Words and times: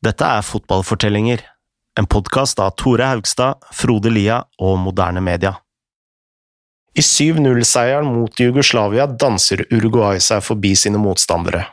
Dette 0.00 0.24
er 0.24 0.40
Fotballfortellinger, 0.40 1.42
en 2.00 2.06
podkast 2.08 2.60
av 2.64 2.70
Tore 2.80 3.04
Haugstad, 3.04 3.58
Frode 3.76 4.08
Lia 4.08 4.38
og 4.56 4.78
Moderne 4.80 5.20
Media. 5.20 5.50
I 6.96 7.04
7-0-seieren 7.04 8.08
mot 8.08 8.40
Jugoslavia 8.40 9.04
danser 9.04 9.66
Uruguay 9.68 10.22
seg 10.24 10.40
forbi 10.46 10.72
sine 10.72 10.96
motstandere. 10.96 11.66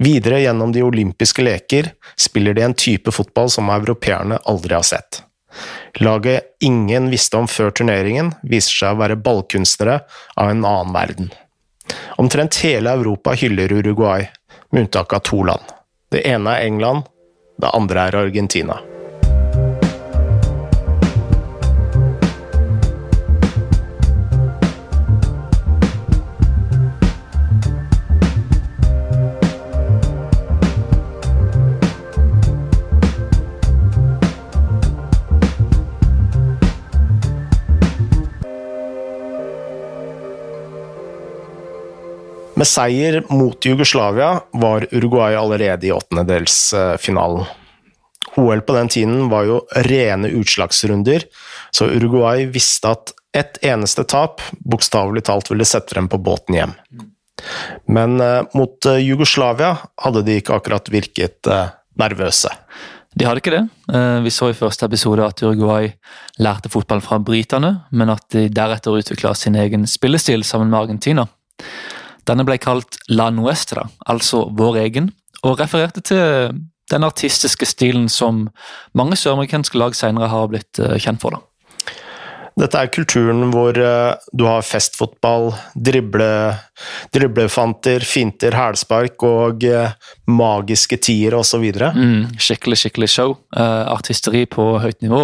Videre 0.00 0.40
gjennom 0.40 0.72
de 0.72 0.80
olympiske 0.86 1.44
leker 1.44 1.92
spiller 2.16 2.56
de 2.56 2.64
en 2.64 2.78
type 2.86 3.12
fotball 3.12 3.52
som 3.52 3.68
europeerne 3.68 4.40
aldri 4.48 4.78
har 4.78 4.88
sett. 4.88 5.20
Laget 6.00 6.56
ingen 6.64 7.12
visste 7.12 7.36
om 7.36 7.52
før 7.52 7.68
turneringen, 7.76 8.32
viser 8.40 8.78
seg 8.80 8.96
å 8.96 9.02
være 9.04 9.20
ballkunstnere 9.28 10.00
av 10.40 10.56
en 10.56 10.64
annen 10.64 10.96
verden. 10.96 11.32
Omtrent 12.16 12.64
hele 12.64 12.96
Europa 12.96 13.36
hyller 13.36 13.76
Uruguay, 13.76 14.30
med 14.72 14.86
unntak 14.86 15.12
av 15.12 15.26
to 15.28 15.44
land. 15.44 15.80
Det 16.08 16.24
ene 16.24 16.56
er 16.56 16.72
England, 16.72 17.12
det 17.62 17.70
andre 17.78 18.08
er 18.08 18.18
Argentina. 18.24 18.80
Med 42.62 42.68
seier 42.70 43.24
mot 43.26 43.66
Jugoslavia 43.66 44.36
var 44.54 44.84
Uruguay 44.94 45.34
allerede 45.34 45.86
i 45.86 45.92
åttendedelsfinalen. 45.92 47.44
OL 48.36 48.62
på 48.64 48.76
den 48.76 48.88
tiden 48.88 49.28
var 49.28 49.44
jo 49.48 49.58
rene 49.86 50.30
utslagsrunder, 50.32 51.26
så 51.70 51.88
Uruguay 51.92 52.46
visste 52.52 52.94
at 52.94 53.12
ett 53.36 53.58
eneste 53.64 54.04
tap 54.04 54.40
bokstavelig 54.60 55.24
talt 55.28 55.50
ville 55.50 55.66
sette 55.68 55.96
dem 55.96 56.08
på 56.08 56.20
båten 56.20 56.56
hjem. 56.56 56.74
Men 57.88 58.20
eh, 58.20 58.42
mot 58.54 58.86
eh, 58.86 59.00
Jugoslavia 59.02 59.76
hadde 60.04 60.24
de 60.26 60.38
ikke 60.40 60.56
akkurat 60.56 60.90
virket 60.92 61.48
eh, 61.50 61.72
nervøse. 62.00 62.52
De 63.12 63.26
hadde 63.28 63.42
ikke 63.42 63.52
det. 63.52 63.64
Vi 64.24 64.30
så 64.32 64.46
i 64.48 64.56
første 64.56 64.86
episode 64.88 65.26
at 65.26 65.42
Uruguay 65.44 65.90
lærte 66.40 66.70
fotball 66.72 67.02
fra 67.04 67.18
britene, 67.20 67.74
men 67.92 68.08
at 68.08 68.24
de 68.32 68.46
deretter 68.48 68.96
utvikla 68.96 69.34
sin 69.36 69.58
egen 69.60 69.84
spillestil 69.84 70.40
sammen 70.48 70.70
med 70.72 70.78
Argentina. 70.78 71.26
Denne 72.24 72.46
ble 72.48 72.56
kalt 72.56 72.96
La 73.12 73.26
Nuestra, 73.28 73.84
altså 74.08 74.46
vår 74.56 74.80
egen, 74.86 75.10
og 75.44 75.60
refererte 75.60 76.00
til 76.08 76.56
den 76.92 77.08
artistiske 77.08 77.68
stilen 77.68 78.08
som 78.12 78.46
mange 78.98 79.18
søramerikanske 79.18 79.80
lag 79.80 79.96
senere 79.98 80.30
har 80.32 80.52
blitt 80.52 80.80
kjent 81.02 81.22
for. 81.24 81.38
da. 81.38 81.46
Dette 82.60 82.76
er 82.76 82.90
kulturen 82.92 83.46
hvor 83.52 83.72
du 83.72 84.42
har 84.44 84.64
festfotball, 84.66 85.54
drible, 85.72 86.26
driblefanter, 87.14 88.04
finter, 88.04 88.52
hælspark 88.56 89.24
og 89.24 89.64
magiske 90.28 90.98
tiere 91.00 91.40
osv. 91.40 91.64
Mm, 91.96 92.36
skikkelig, 92.36 92.82
skikkelig 92.82 93.08
show. 93.08 93.34
Artisteri 93.56 94.44
på 94.52 94.66
høyt 94.84 95.00
nivå. 95.04 95.22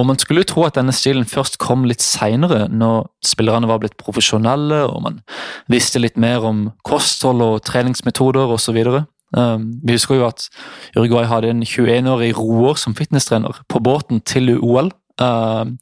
Og 0.00 0.08
man 0.08 0.20
skulle 0.20 0.44
jo 0.44 0.50
tro 0.54 0.64
at 0.64 0.80
denne 0.80 0.96
stilen 0.96 1.28
først 1.28 1.60
kom 1.60 1.84
litt 1.88 2.04
seinere, 2.04 2.70
når 2.72 3.10
spillerne 3.26 3.68
var 3.68 3.82
blitt 3.84 3.98
profesjonelle 4.00 4.86
og 4.88 5.04
man 5.04 5.20
visste 5.68 6.00
litt 6.00 6.16
mer 6.16 6.46
om 6.48 6.70
kosthold 6.88 7.44
og 7.44 7.60
treningsmetoder 7.68 8.56
osv. 8.56 8.80
Um, 9.36 9.80
vi 9.86 9.94
husker 9.94 10.18
jo 10.18 10.26
at 10.26 10.48
Uruguay 10.96 11.28
hadde 11.30 11.52
en 11.52 11.62
21-årig 11.62 12.32
roer 12.38 12.78
som 12.80 12.96
fitnesstrener 12.98 13.62
på 13.70 13.82
båten 13.84 14.22
til 14.26 14.56
OL. 14.58 14.90
Uh, 15.20 15.76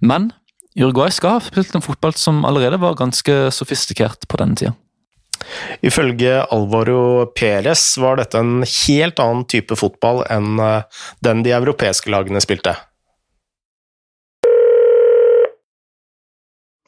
men 0.00 0.30
Uruguay 0.78 1.12
skal 1.12 1.36
ha 1.36 1.44
spilt 1.44 1.74
en 1.74 1.84
fotball 1.84 2.14
som 2.16 2.44
allerede 2.48 2.80
var 2.80 2.98
ganske 2.98 3.48
sofistikert 3.54 4.28
på 4.28 4.40
denne 4.40 4.58
tida. 4.58 4.74
Ifølge 5.86 6.42
Alvaro 6.52 7.28
Perez 7.36 7.82
var 8.00 8.18
dette 8.18 8.40
en 8.40 8.64
helt 8.66 9.20
annen 9.22 9.46
type 9.48 9.76
fotball 9.78 10.24
enn 10.26 10.58
den 11.24 11.44
de 11.46 11.54
europeiske 11.54 12.10
lagene 12.12 12.42
spilte. 12.42 12.74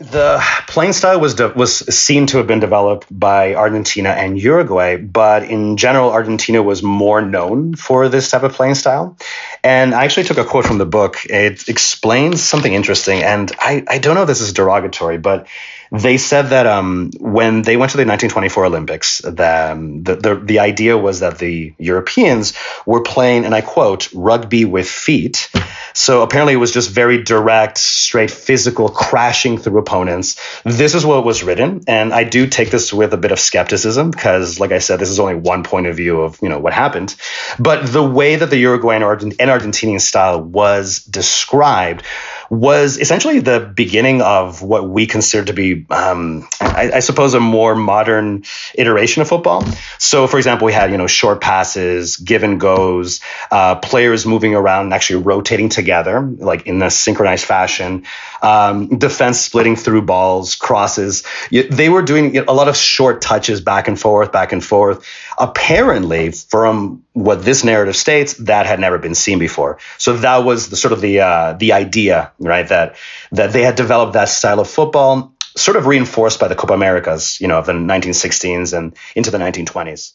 The 0.00 0.42
playing 0.66 0.94
style 0.94 1.20
was 1.20 1.38
was 1.38 1.76
seen 1.94 2.26
to 2.28 2.38
have 2.38 2.46
been 2.46 2.58
developed 2.58 3.06
by 3.10 3.54
Argentina 3.54 4.08
and 4.08 4.40
Uruguay, 4.40 4.96
but 4.96 5.44
in 5.44 5.76
general, 5.76 6.10
Argentina 6.10 6.62
was 6.62 6.82
more 6.82 7.20
known 7.20 7.74
for 7.74 8.08
this 8.08 8.30
type 8.30 8.42
of 8.42 8.54
playing 8.54 8.76
style. 8.76 9.18
And 9.62 9.94
I 9.94 10.04
actually 10.04 10.24
took 10.24 10.38
a 10.38 10.44
quote 10.44 10.64
from 10.64 10.78
the 10.78 10.86
book. 10.86 11.26
It 11.26 11.68
explains 11.68 12.42
something 12.42 12.72
interesting, 12.72 13.22
and 13.22 13.52
I, 13.58 13.84
I 13.86 13.98
don't 13.98 14.14
know 14.14 14.22
if 14.22 14.28
this 14.28 14.40
is 14.40 14.54
derogatory, 14.54 15.18
but 15.18 15.46
they 15.92 16.18
said 16.18 16.50
that 16.50 16.66
um, 16.66 17.10
when 17.18 17.62
they 17.62 17.76
went 17.76 17.90
to 17.92 17.96
the 17.96 18.02
1924 18.02 18.66
Olympics, 18.66 19.18
the, 19.18 19.72
um, 19.72 20.02
the, 20.02 20.16
the, 20.16 20.34
the 20.36 20.58
idea 20.60 20.96
was 20.96 21.20
that 21.20 21.38
the 21.38 21.74
Europeans 21.78 22.54
were 22.86 23.02
playing, 23.02 23.44
and 23.44 23.54
I 23.54 23.60
quote, 23.60 24.08
rugby 24.12 24.64
with 24.64 24.88
feet. 24.88 25.50
So 25.92 26.22
apparently 26.22 26.54
it 26.54 26.58
was 26.58 26.72
just 26.72 26.90
very 26.90 27.22
direct, 27.22 27.78
straight 27.78 28.30
physical, 28.30 28.88
crashing 28.88 29.58
through 29.58 29.78
opponents. 29.78 30.40
This 30.64 30.94
is 30.94 31.04
what 31.04 31.24
was 31.24 31.42
written, 31.42 31.82
and 31.88 32.12
I 32.12 32.24
do 32.24 32.46
take 32.46 32.70
this 32.70 32.92
with 32.92 33.12
a 33.12 33.16
bit 33.16 33.32
of 33.32 33.40
skepticism 33.40 34.10
because, 34.10 34.60
like 34.60 34.72
I 34.72 34.78
said, 34.78 35.00
this 35.00 35.10
is 35.10 35.18
only 35.18 35.34
one 35.34 35.64
point 35.64 35.86
of 35.86 35.96
view 35.96 36.20
of 36.20 36.38
you 36.40 36.48
know 36.48 36.58
what 36.58 36.72
happened. 36.72 37.16
But 37.58 37.86
the 37.86 38.02
way 38.02 38.36
that 38.36 38.50
the 38.50 38.58
Uruguayan 38.58 39.02
and 39.02 39.32
Argentinian 39.50 40.00
style 40.00 40.40
was 40.40 41.00
described 41.04 42.04
was 42.50 42.98
essentially 42.98 43.38
the 43.38 43.60
beginning 43.60 44.22
of 44.22 44.60
what 44.60 44.88
we 44.88 45.06
consider 45.06 45.44
to 45.46 45.52
be, 45.52 45.79
um, 45.90 46.48
I, 46.60 46.90
I, 46.94 47.00
suppose, 47.00 47.34
a 47.34 47.40
more 47.40 47.74
modern 47.74 48.44
iteration 48.74 49.22
of 49.22 49.28
football. 49.28 49.64
So, 49.98 50.26
for 50.26 50.36
example, 50.36 50.66
we 50.66 50.72
had 50.72 50.90
you 50.90 50.98
know 50.98 51.06
short 51.06 51.40
passes, 51.40 52.16
give 52.16 52.42
and 52.42 52.60
goes, 52.60 53.20
uh, 53.50 53.76
players 53.76 54.26
moving 54.26 54.54
around 54.54 54.86
and 54.86 54.94
actually 54.94 55.22
rotating 55.22 55.68
together, 55.68 56.20
like 56.20 56.66
in 56.66 56.82
a 56.82 56.90
synchronized 56.90 57.44
fashion, 57.44 58.04
um, 58.42 58.98
defense 58.98 59.40
splitting 59.40 59.76
through 59.76 60.02
balls, 60.02 60.56
crosses. 60.56 61.24
They 61.50 61.88
were 61.88 62.02
doing 62.02 62.38
a 62.38 62.52
lot 62.52 62.68
of 62.68 62.76
short 62.76 63.22
touches 63.22 63.60
back 63.60 63.88
and 63.88 63.98
forth, 63.98 64.32
back 64.32 64.52
and 64.52 64.64
forth. 64.64 65.06
Apparently, 65.38 66.32
from 66.32 67.04
what 67.12 67.44
this 67.44 67.64
narrative 67.64 67.96
states, 67.96 68.34
that 68.34 68.66
had 68.66 68.80
never 68.80 68.98
been 68.98 69.14
seen 69.14 69.38
before. 69.38 69.78
So 69.98 70.16
that 70.18 70.38
was 70.38 70.68
the 70.68 70.76
sort 70.76 70.92
of 70.92 71.00
the 71.00 71.20
uh, 71.20 71.52
the 71.54 71.72
idea, 71.72 72.32
right? 72.38 72.68
That 72.68 72.96
that 73.32 73.52
they 73.52 73.62
had 73.62 73.74
developed 73.74 74.14
that 74.14 74.28
style 74.28 74.60
of 74.60 74.68
football, 74.68 75.34
sort 75.56 75.76
of 75.76 75.86
reinforced 75.86 76.40
by 76.40 76.48
the 76.48 76.54
Copa 76.54 76.74
Americas, 76.74 77.40
you 77.40 77.48
know, 77.48 77.58
of 77.58 77.66
the 77.66 77.72
1916s 77.72 78.76
and 78.76 78.96
into 79.14 79.30
the 79.30 79.38
1920s. 79.38 80.12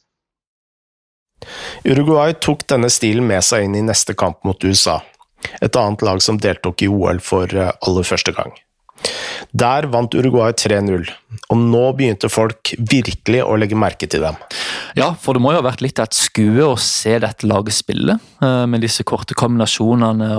Uruguay 1.84 2.34
tok 2.34 2.66
denne 2.68 2.90
stilen 2.90 3.28
med 3.28 3.44
seg 3.44 3.68
inn 3.68 3.76
i 3.78 3.84
neste 3.86 4.16
kamp 4.18 4.44
mot 4.48 4.64
USA, 4.64 5.02
et 5.62 5.76
annet 5.76 6.02
lag 6.02 6.22
som 6.24 6.40
deltok 6.42 6.82
i 6.82 6.90
OL 6.90 7.20
for 7.22 7.52
aller 7.52 8.08
første 8.08 8.34
gang. 8.34 8.56
Der 9.56 9.88
vant 9.88 10.16
Uruguay 10.18 10.52
3-0, 10.52 11.06
og 11.48 11.60
nå 11.62 11.84
begynte 11.96 12.28
folk 12.32 12.74
virkelig 12.76 13.44
å 13.46 13.56
legge 13.60 13.78
merke 13.80 14.10
til 14.12 14.26
dem. 14.26 14.36
Ja, 15.00 15.14
for 15.20 15.36
det 15.36 15.44
må 15.44 15.54
jo 15.54 15.62
ha 15.62 15.68
vært 15.68 15.84
litt 15.84 16.00
av 16.02 16.10
et 16.10 16.18
skue 16.18 16.66
å 16.66 16.76
se 16.82 17.16
dette 17.24 17.48
laget 17.48 17.78
spille, 17.78 18.18
med 18.42 18.84
disse 18.84 19.06
korte 19.08 19.38
kombinasjonene 19.38 20.30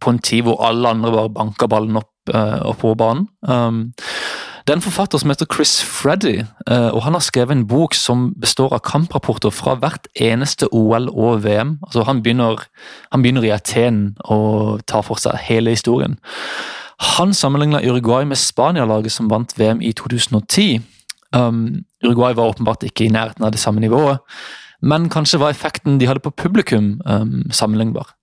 på 0.00 0.12
en 0.14 0.22
tid 0.24 0.46
hvor 0.46 0.62
alle 0.64 0.94
andre 0.96 1.12
bare 1.12 1.34
banka 1.36 1.68
ballen 1.68 2.00
opp, 2.00 2.12
opp 2.32 2.80
på 2.80 2.94
banen. 2.96 3.28
Det 4.66 4.72
er 4.72 4.80
en 4.80 4.82
forfatter 4.82 5.20
som 5.22 5.30
heter 5.30 5.46
Chris 5.52 5.76
Freddy, 5.84 6.40
og 6.66 6.98
han 7.04 7.14
har 7.14 7.22
skrevet 7.22 7.54
en 7.54 7.68
bok 7.70 7.94
som 7.94 8.32
består 8.40 8.72
av 8.74 8.82
kamprapporter 8.88 9.52
fra 9.54 9.76
hvert 9.78 10.08
eneste 10.18 10.66
OL 10.74 11.06
og 11.12 11.44
VM. 11.44 11.76
Altså, 11.86 12.02
han, 12.08 12.24
begynner, 12.24 12.64
han 13.12 13.22
begynner 13.22 13.46
i 13.46 13.52
Aten 13.54 14.00
og 14.24 14.82
tar 14.90 15.06
for 15.06 15.22
seg 15.22 15.38
hele 15.46 15.76
historien. 15.76 16.18
Han 16.96 17.34
sammenligna 17.34 17.82
Uruguay 17.84 18.24
med 18.24 18.38
Spania-laget 18.38 19.12
som 19.12 19.28
vant 19.28 19.52
VM 19.58 19.82
i 19.82 19.92
2010. 19.92 20.80
Um, 21.36 21.84
Uruguay 22.04 22.34
var 22.34 22.54
åpenbart 22.54 22.86
ikke 22.88 23.06
i 23.06 23.12
nærheten 23.12 23.44
av 23.44 23.52
det 23.52 23.60
samme 23.60 23.82
nivået, 23.82 24.22
men 24.80 25.10
kanskje 25.12 25.40
var 25.42 25.52
effekten 25.52 25.98
de 25.98 26.08
hadde 26.08 26.24
på 26.24 26.32
publikum 26.32 26.96
um, 27.04 27.42
sammenlignbar. 27.52 28.14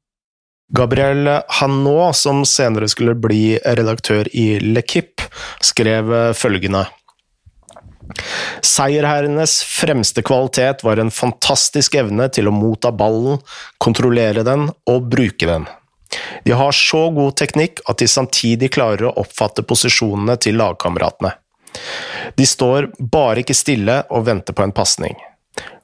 Gabriel 0.73 1.27
Hanot, 1.59 2.15
som 2.17 2.41
senere 2.47 2.87
skulle 2.89 3.13
bli 3.19 3.59
redaktør 3.61 4.29
i 4.33 4.57
L'Equipe, 4.63 5.27
skrev 5.61 6.09
følgende 6.33 6.87
Seierherrenes 8.63 9.57
fremste 9.63 10.23
kvalitet 10.25 10.83
var 10.83 10.99
en 10.99 11.11
fantastisk 11.13 11.95
evne 11.99 12.27
til 12.33 12.49
å 12.49 12.55
motta 12.55 12.91
ballen, 12.95 13.39
kontrollere 13.83 14.43
den 14.47 14.69
og 14.89 15.09
bruke 15.11 15.47
den. 15.49 15.67
De 16.43 16.55
har 16.57 16.75
så 16.75 17.07
god 17.15 17.37
teknikk 17.39 17.81
at 17.89 18.01
de 18.01 18.09
samtidig 18.09 18.71
klarer 18.75 19.09
å 19.09 19.15
oppfatte 19.23 19.65
posisjonene 19.67 20.37
til 20.41 20.59
lagkameratene. 20.59 21.33
De 22.37 22.45
står 22.47 22.91
bare 22.99 23.43
ikke 23.43 23.57
stille 23.57 24.03
og 24.13 24.27
venter 24.27 24.55
på 24.55 24.65
en 24.65 24.75
pasning. 24.75 25.17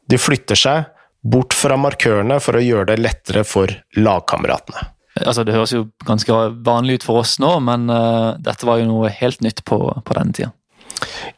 De 0.09 0.17
flytter 0.17 0.57
seg, 0.57 0.87
bort 1.21 1.53
fra 1.53 1.75
markørene 1.77 2.39
for 2.41 2.57
å 2.57 2.63
gjøre 2.63 2.93
det 2.93 3.01
lettere 3.01 3.43
for 3.47 3.73
lagkameratene. 3.97 4.87
Altså, 5.19 5.43
det 5.43 5.55
høres 5.55 5.73
jo 5.73 5.83
ganske 6.07 6.35
vanlig 6.63 6.99
ut 6.99 7.07
for 7.09 7.23
oss 7.23 7.35
nå, 7.43 7.51
men 7.65 7.89
uh, 7.91 8.37
dette 8.39 8.67
var 8.67 8.79
jo 8.79 8.87
noe 8.87 9.11
helt 9.11 9.43
nytt 9.43 9.65
på, 9.67 9.79
på 10.05 10.15
denne 10.15 10.35
tida. 10.35 10.53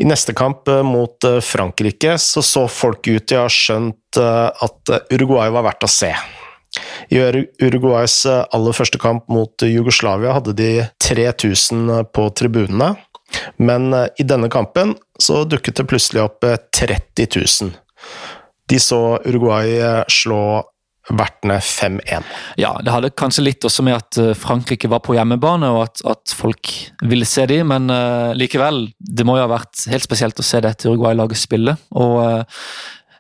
I 0.02 0.06
neste 0.10 0.36
kamp 0.38 0.70
uh, 0.70 0.84
mot 0.86 1.18
uh, 1.26 1.40
Frankrike 1.42 2.14
så 2.22 2.44
så 2.46 2.68
folk 2.70 3.08
ut 3.10 3.26
til 3.26 3.40
å 3.40 3.48
ha 3.48 3.52
skjønt 3.52 3.98
at 4.22 4.92
Uruguay 5.14 5.48
var 5.56 5.64
verdt 5.64 5.86
å 5.88 5.90
se. 5.90 6.10
I 7.10 7.22
Uruguays 7.64 8.26
aller 8.28 8.76
første 8.78 9.00
kamp 9.02 9.30
mot 9.32 9.66
Jugoslavia 9.66 10.36
hadde 10.38 10.54
de 10.58 10.72
3000 11.04 12.12
på 12.14 12.28
tribunene, 12.38 12.94
men 13.58 13.90
i 14.20 14.28
denne 14.28 14.52
kampen 14.52 14.94
så 15.22 15.42
dukket 15.48 15.80
det 15.80 15.88
plutselig 15.90 16.26
opp 16.26 16.46
30 16.46 17.28
000. 17.40 17.74
De 18.70 18.80
så 18.80 19.02
Uruguay 19.26 19.80
slå 20.12 20.44
vertene 21.10 21.58
5-1. 21.60 22.24
Ja, 22.62 22.72
det 22.84 22.94
hadde 22.94 23.12
kanskje 23.18 23.44
litt 23.46 23.66
også 23.66 23.84
med 23.86 23.98
at 23.98 24.20
eh, 24.22 24.34
Frankrike 24.38 24.90
var 24.92 25.02
på 25.06 25.16
hjemmebane, 25.18 25.70
og 25.74 25.86
at, 25.88 26.04
at 26.08 26.34
folk 26.38 26.72
ville 27.02 27.28
se 27.28 27.48
dem, 27.50 27.72
men 27.74 27.90
uh, 27.92 28.32
likevel. 28.38 28.86
Det 29.00 29.26
må 29.28 29.38
jo 29.38 29.46
ha 29.46 29.52
vært 29.52 29.88
helt 29.92 30.06
spesielt 30.06 30.40
å 30.40 30.46
se 30.46 30.62
dette 30.64 30.90
Uruguay-laget 30.90 31.42
spille. 31.42 31.76
og 31.98 32.18
uh, 32.22 32.66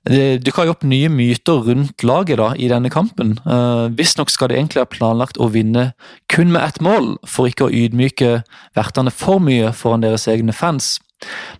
det 0.09 0.41
dukka 0.41 0.65
opp 0.71 0.83
nye 0.87 1.09
myter 1.13 1.61
rundt 1.67 2.03
laget 2.03 2.39
da, 2.41 2.51
i 2.57 2.69
denne 2.71 2.89
kampen. 2.89 3.35
Uh, 3.45 3.85
Visstnok 3.93 4.31
skal 4.33 4.49
det 4.49 4.57
egentlig 4.57 4.81
ha 4.81 4.89
planlagt 4.89 5.37
å 5.37 5.51
vinne 5.53 5.91
kun 6.31 6.53
med 6.53 6.63
ett 6.65 6.81
mål, 6.81 7.15
for 7.29 7.49
ikke 7.49 7.67
å 7.67 7.73
ydmyke 7.73 8.41
vertene 8.77 9.13
for 9.13 9.43
mye 9.43 9.69
foran 9.77 10.01
deres 10.01 10.25
egne 10.31 10.55
fans. 10.57 10.95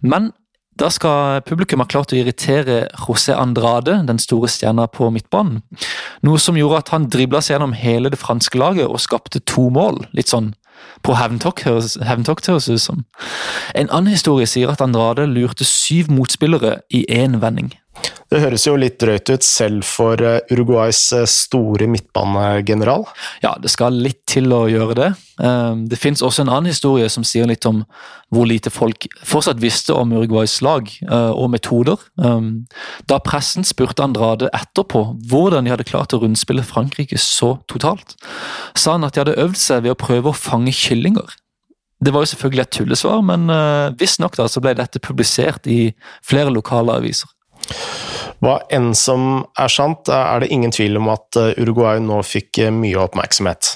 Men 0.02 0.32
da 0.80 0.90
skal 0.90 1.44
publikum 1.46 1.84
ha 1.84 1.86
klart 1.86 2.14
å 2.16 2.18
irritere 2.18 2.88
José 3.04 3.36
Andrade, 3.38 4.00
den 4.08 4.22
store 4.22 4.50
stjerna 4.50 4.88
på 4.90 5.12
midtbanen. 5.14 5.62
Noe 6.26 6.42
som 6.42 6.58
gjorde 6.58 6.80
at 6.82 6.90
han 6.96 7.10
dribla 7.12 7.44
seg 7.44 7.58
gjennom 7.58 7.76
hele 7.78 8.10
det 8.10 8.22
franske 8.22 8.58
laget 8.58 8.88
og 8.88 9.04
skapte 9.04 9.44
to 9.46 9.68
mål. 9.70 10.02
Litt 10.18 10.32
sånn 10.32 10.54
på 11.06 11.14
hevntokt, 11.18 11.66
høres 11.68 11.98
det 12.00 12.74
ut 12.74 12.82
som. 12.82 13.06
En 13.78 13.92
annen 13.92 14.16
historie 14.16 14.50
sier 14.50 14.72
at 14.72 14.82
Andrade 14.82 15.28
lurte 15.30 15.68
syv 15.68 16.10
motspillere 16.10 16.80
i 16.90 17.04
én 17.10 17.38
vending. 17.44 17.70
Det 18.32 18.40
høres 18.40 18.64
jo 18.64 18.78
litt 18.80 18.96
drøyt 19.02 19.28
ut 19.28 19.44
selv 19.44 19.84
for 19.84 20.22
eh, 20.24 20.40
Uruguays 20.54 21.02
eh, 21.18 21.26
store 21.28 21.84
midtbanegeneral. 21.92 23.04
Ja, 23.44 23.58
det 23.60 23.74
skal 23.74 23.98
litt 24.00 24.22
til 24.32 24.54
å 24.56 24.62
gjøre 24.72 24.96
det. 24.96 25.10
Ehm, 25.44 25.82
det 25.92 26.00
fins 26.00 26.24
også 26.24 26.46
en 26.46 26.52
annen 26.54 26.72
historie 26.72 27.10
som 27.12 27.26
sier 27.28 27.50
litt 27.50 27.68
om 27.68 27.82
hvor 28.32 28.48
lite 28.48 28.72
folk 28.72 29.10
fortsatt 29.28 29.60
visste 29.60 29.98
om 30.00 30.14
Uruguays 30.16 30.62
lag 30.64 30.88
eh, 30.88 31.34
og 31.36 31.52
metoder. 31.52 32.00
Ehm, 32.24 32.70
da 33.12 33.20
pressen 33.20 33.68
spurte 33.68 34.08
Andrade 34.08 34.48
etterpå 34.56 35.04
hvordan 35.28 35.68
de 35.68 35.76
hadde 35.76 35.90
klart 35.92 36.16
å 36.16 36.22
rundspille 36.24 36.64
Frankrike 36.64 37.20
så 37.20 37.58
totalt, 37.68 38.16
sa 38.80 38.96
han 38.96 39.10
at 39.10 39.20
de 39.20 39.26
hadde 39.26 39.36
øvd 39.44 39.60
seg 39.60 39.84
ved 39.84 39.98
å 39.98 40.00
prøve 40.00 40.32
å 40.32 40.40
fange 40.40 40.72
kyllinger. 40.72 41.36
Det 42.00 42.16
var 42.16 42.24
jo 42.24 42.32
selvfølgelig 42.32 42.64
et 42.64 42.74
tullesvar, 42.80 43.20
men 43.28 43.52
visstnok 44.00 44.40
ble 44.40 44.72
dette 44.80 45.04
publisert 45.04 45.68
i 45.70 45.92
flere 46.26 46.50
lokale 46.50 46.96
aviser. 46.98 47.30
Hva 48.42 48.58
enn 48.74 48.92
som 48.98 49.44
er 49.60 49.70
sant, 49.70 50.10
er 50.10 50.42
det 50.42 50.50
ingen 50.54 50.74
tvil 50.74 50.98
om 50.98 51.12
at 51.14 51.38
eh, 51.38 51.54
Uruguay 51.62 52.02
nå 52.02 52.22
fikk 52.26 52.64
eh, 52.64 52.74
mye 52.74 52.98
oppmerksomhet. 53.04 53.76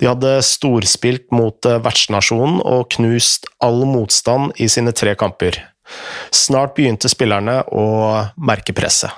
De 0.00 0.08
hadde 0.08 0.32
storspilt 0.46 1.28
mot 1.34 1.66
eh, 1.68 1.78
vertsnasjonen 1.82 2.60
og 2.66 2.88
knust 2.96 3.46
all 3.62 3.84
motstand 3.86 4.56
i 4.58 4.68
sine 4.70 4.94
tre 4.96 5.14
kamper. 5.18 5.60
Snart 6.34 6.76
begynte 6.76 7.10
spillerne 7.10 7.60
å 7.70 7.86
merke 8.38 8.74
presset. 8.74 9.14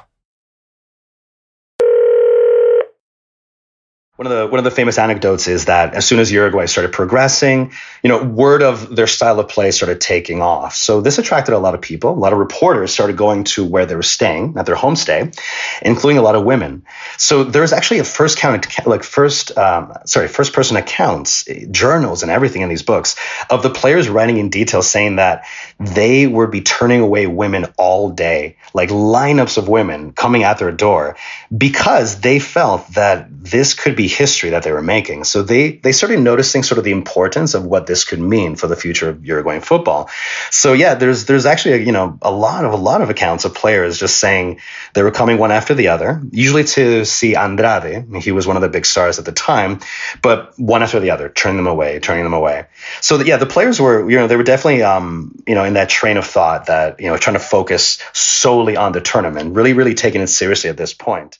One 4.17 4.31
of 4.31 4.38
the 4.38 4.47
one 4.47 4.59
of 4.59 4.64
the 4.64 4.70
famous 4.70 4.99
anecdotes 4.99 5.49
is 5.49 5.64
that 5.64 5.94
as 5.94 6.05
soon 6.05 6.19
as 6.19 6.31
Uruguay 6.31 6.67
started 6.67 6.93
progressing, 6.93 7.73
you 8.03 8.09
know, 8.09 8.23
word 8.23 8.62
of 8.62 8.94
their 8.94 9.06
style 9.06 9.41
of 9.41 9.49
play 9.49 9.70
started 9.70 10.03
taking 10.03 10.43
off. 10.43 10.75
So 10.75 11.00
this 11.00 11.17
attracted 11.17 11.55
a 11.55 11.59
lot 11.59 11.75
of 11.75 11.81
people. 11.81 12.11
A 12.11 12.12
lot 12.12 12.35
of 12.35 12.38
reporters 12.38 12.93
started 12.93 13.17
going 13.17 13.44
to 13.44 13.64
where 13.64 13.87
they 13.87 13.97
were 13.97 14.03
staying 14.03 14.59
at 14.59 14.67
their 14.67 14.76
homestay, 14.76 15.35
including 15.81 16.19
a 16.19 16.23
lot 16.23 16.35
of 16.35 16.44
women. 16.44 16.85
So 17.17 17.43
there's 17.43 17.73
actually 17.73 18.00
a 18.00 18.05
first 18.05 18.37
count, 18.37 18.67
like 18.87 19.03
first, 19.03 19.56
um, 19.56 19.94
sorry, 20.05 20.29
first 20.29 20.53
person 20.53 20.76
accounts, 20.76 21.49
journals, 21.70 22.23
and 22.23 22.31
everything 22.31 22.61
in 22.61 22.69
these 22.69 22.82
books 22.82 23.17
of 23.49 23.62
the 23.62 23.70
players 23.70 24.11
writing 24.11 24.37
in 24.37 24.50
detail 24.50 24.82
saying 24.82 25.17
that 25.17 25.47
they 25.81 26.26
would 26.26 26.50
be 26.50 26.61
turning 26.61 27.00
away 27.00 27.26
women 27.26 27.64
all 27.79 28.11
day, 28.11 28.59
like 28.75 28.91
lineups 28.91 29.56
of 29.56 29.69
women 29.69 30.12
coming 30.12 30.43
at 30.43 30.59
their 30.59 30.70
door, 30.70 31.17
because 31.56 32.20
they 32.20 32.38
felt 32.38 32.87
that 32.88 33.26
this 33.31 33.73
could 33.73 33.97
be 33.97 34.01
history 34.06 34.50
that 34.50 34.62
they 34.62 34.72
were 34.72 34.82
making. 34.82 35.25
So 35.25 35.43
they 35.43 35.72
they 35.72 35.93
started 35.93 36.20
noticing 36.20 36.62
sort 36.62 36.78
of 36.78 36.84
the 36.84 36.93
importance 36.93 37.54
of 37.54 37.64
what 37.64 37.87
this 37.87 38.04
could 38.04 38.20
mean 38.20 38.56
for 38.56 38.66
the 38.66 38.76
future 38.76 39.08
of 39.08 39.25
Uruguayan 39.25 39.62
football. 39.62 40.08
So 40.50 40.72
yeah, 40.72 40.94
there's 40.94 41.26
there's 41.26 41.46
actually 41.46 41.75
a, 41.75 41.76
you 41.78 41.93
know 41.93 42.19
a 42.22 42.31
lot 42.31 42.64
of 42.64 42.72
a 42.72 42.76
lot 42.76 43.02
of 43.02 43.10
accounts 43.10 43.44
of 43.44 43.54
players 43.54 43.99
just 43.99 44.19
saying 44.19 44.60
they 44.94 45.02
were 45.02 45.10
coming 45.10 45.38
one 45.38 45.52
after 45.52 45.75
the 45.75 45.88
other, 45.88 46.22
usually 46.31 46.64
to 46.64 47.04
see 47.04 47.34
Andrade. 47.34 48.06
He 48.22 48.32
was 48.32 48.46
one 48.46 48.56
of 48.56 48.62
the 48.62 48.69
big 48.69 48.87
stars 48.87 49.19
at 49.19 49.25
the 49.25 49.32
time, 49.32 49.81
but 50.22 50.58
one 50.58 50.82
after 50.82 51.00
the 51.00 51.10
other, 51.10 51.28
turning 51.28 51.56
them 51.56 51.66
away, 51.66 51.99
turning 52.00 52.25
them 52.25 52.34
away. 52.34 52.66
So 53.00 53.20
yeah, 53.20 53.37
the 53.37 53.46
players 53.46 53.81
were 53.81 54.08
you 54.10 54.19
know 54.19 54.26
they 54.26 54.37
were 54.37 54.43
definitely 54.43 54.82
um, 54.82 55.43
you 55.46 55.54
know 55.54 55.64
in 55.64 55.75
that 55.75 55.88
train 55.88 56.16
of 56.16 56.26
thought 56.26 56.66
that 56.66 57.00
you 57.00 57.06
know 57.06 57.16
trying 57.16 57.34
to 57.34 57.40
focus 57.40 57.99
solely 58.12 58.76
on 58.76 58.93
the 58.93 59.00
tournament, 59.00 59.54
really 59.54 59.72
really 59.72 59.94
taking 59.94 60.20
it 60.20 60.28
seriously 60.28 60.70
at 60.70 60.76
this 60.76 60.94
point. 60.94 61.38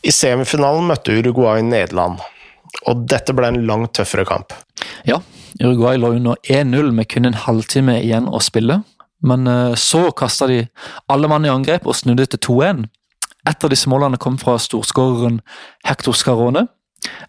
I 0.00 0.12
semifinalen 0.14 0.86
møtte 0.88 1.12
Uruguay 1.12 1.60
Nederland, 1.64 2.22
og 2.88 3.04
dette 3.10 3.34
ble 3.36 3.50
en 3.50 3.60
langt 3.68 3.92
tøffere 3.98 4.24
kamp. 4.28 4.54
Ja, 5.08 5.20
Uruguay 5.60 6.00
lå 6.00 6.14
under 6.16 6.40
1-0 6.48 6.92
med 6.96 7.08
kun 7.12 7.28
en 7.28 7.36
halvtime 7.36 7.98
igjen 8.00 8.30
å 8.30 8.40
spille, 8.44 8.80
men 9.20 9.50
eh, 9.50 9.76
så 9.76 10.08
kasta 10.16 10.48
de 10.48 10.62
alle 11.12 11.28
mann 11.28 11.44
i 11.44 11.52
angrep 11.52 11.84
og 11.84 11.98
snudde 11.98 12.30
til 12.32 12.40
2-1. 12.48 12.86
Et 13.50 13.64
av 13.64 13.72
disse 13.72 13.88
målene 13.92 14.20
kom 14.20 14.38
fra 14.40 14.56
storskåreren 14.60 15.40
Hector 15.88 16.16
Scarone, 16.16 16.66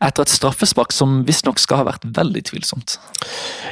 etter 0.03 0.23
et 0.23 0.31
straffespark 0.31 0.91
som 0.95 1.21
visstnok 1.27 1.59
skal 1.59 1.81
ha 1.81 1.87
vært 1.91 2.07
veldig 2.15 2.43
tvilsomt. 2.49 2.97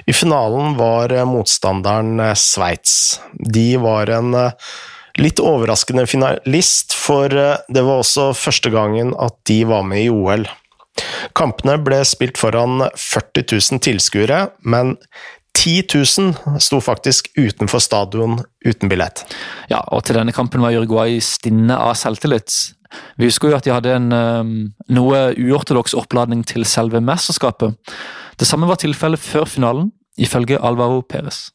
I 0.07 0.15
finalen 0.15 0.75
var 0.79 1.15
motstanderen 1.27 2.19
eh, 2.23 2.35
Sveits. 2.35 3.19
De 3.31 3.69
var 3.79 4.11
en 4.19 4.35
eh, 4.35 4.71
Litt 5.19 5.42
overraskende 5.44 6.06
finalist, 6.07 6.95
for 6.95 7.33
eh, 7.36 7.57
det 7.68 7.83
var 7.83 8.01
også 8.01 8.31
første 8.38 8.71
gangen 8.71 9.12
at 9.19 9.36
de 9.50 9.62
var 9.68 9.83
med 9.88 10.06
i 10.06 10.14
OL. 10.14 10.47
Kampene 11.38 11.78
ble 11.83 11.99
spilt 12.07 12.40
foran 12.40 12.85
40 12.95 13.45
000 13.52 13.83
tilskuere, 13.83 14.40
men 14.64 14.95
10 15.59 15.83
000 15.92 16.59
sto 16.64 16.80
faktisk 16.83 17.31
utenfor 17.35 17.83
stadion 17.83 18.40
uten 18.66 18.92
billett. 18.92 19.26
Ja, 19.71 19.81
og 19.92 20.06
til 20.07 20.19
denne 20.19 20.35
kampen 20.35 20.64
var 20.64 20.76
Uruguay 20.76 21.19
stinne 21.23 21.76
av 21.76 21.97
selvtillit. 21.99 22.56
Vi 23.19 23.28
husker 23.28 23.52
jo 23.52 23.59
at 23.59 23.68
de 23.68 23.73
hadde 23.76 23.95
en 23.97 24.09
um, 24.16 24.54
noe 24.90 25.30
uortodoks 25.35 25.94
oppladning 25.99 26.45
til 26.47 26.66
selve 26.66 27.04
mesterskapet. 27.04 27.76
Det 28.40 28.47
samme 28.47 28.69
var 28.69 28.80
tilfellet 28.81 29.21
før 29.21 29.49
finalen, 29.52 29.92
ifølge 30.19 30.61
Alvaro 30.64 31.04
Perez. 31.04 31.49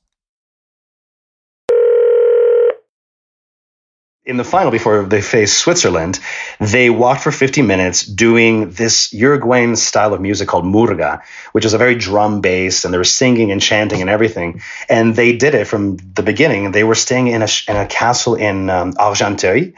In 4.27 4.39
the 4.39 4.45
final 4.45 4.71
before 4.71 5.03
they 5.03 5.21
faced 5.21 5.59
Switzerland, 5.59 6.19
they 6.59 6.89
walked 6.89 7.23
for 7.23 7.31
50 7.31 7.61
minutes 7.61 8.05
doing 8.05 8.71
this 8.71 9.13
Uruguayan 9.13 9.77
style 9.77 10.15
of 10.15 10.21
music 10.21 10.49
called 10.49 10.65
murga, 10.65 11.23
which 11.53 11.67
is 11.67 11.75
a 11.75 11.79
very 11.79 11.95
drum 11.95 12.41
based, 12.41 12.85
and 12.85 12.95
they 12.95 12.99
were 12.99 13.05
singing 13.05 13.53
and 13.53 13.61
chanting 13.61 14.01
and 14.01 14.09
everything. 14.09 14.63
And 14.89 15.15
they 15.15 15.37
did 15.37 15.55
it 15.55 15.67
from 15.67 15.99
the 16.15 16.23
beginning. 16.23 16.73
They 16.73 16.85
were 16.85 16.95
staying 16.95 17.27
in 17.29 17.43
a, 17.43 17.49
in 17.69 17.77
a 17.77 17.87
castle 17.87 18.35
in 18.35 18.71
um, 18.71 18.95
Argenteuil, 18.95 19.75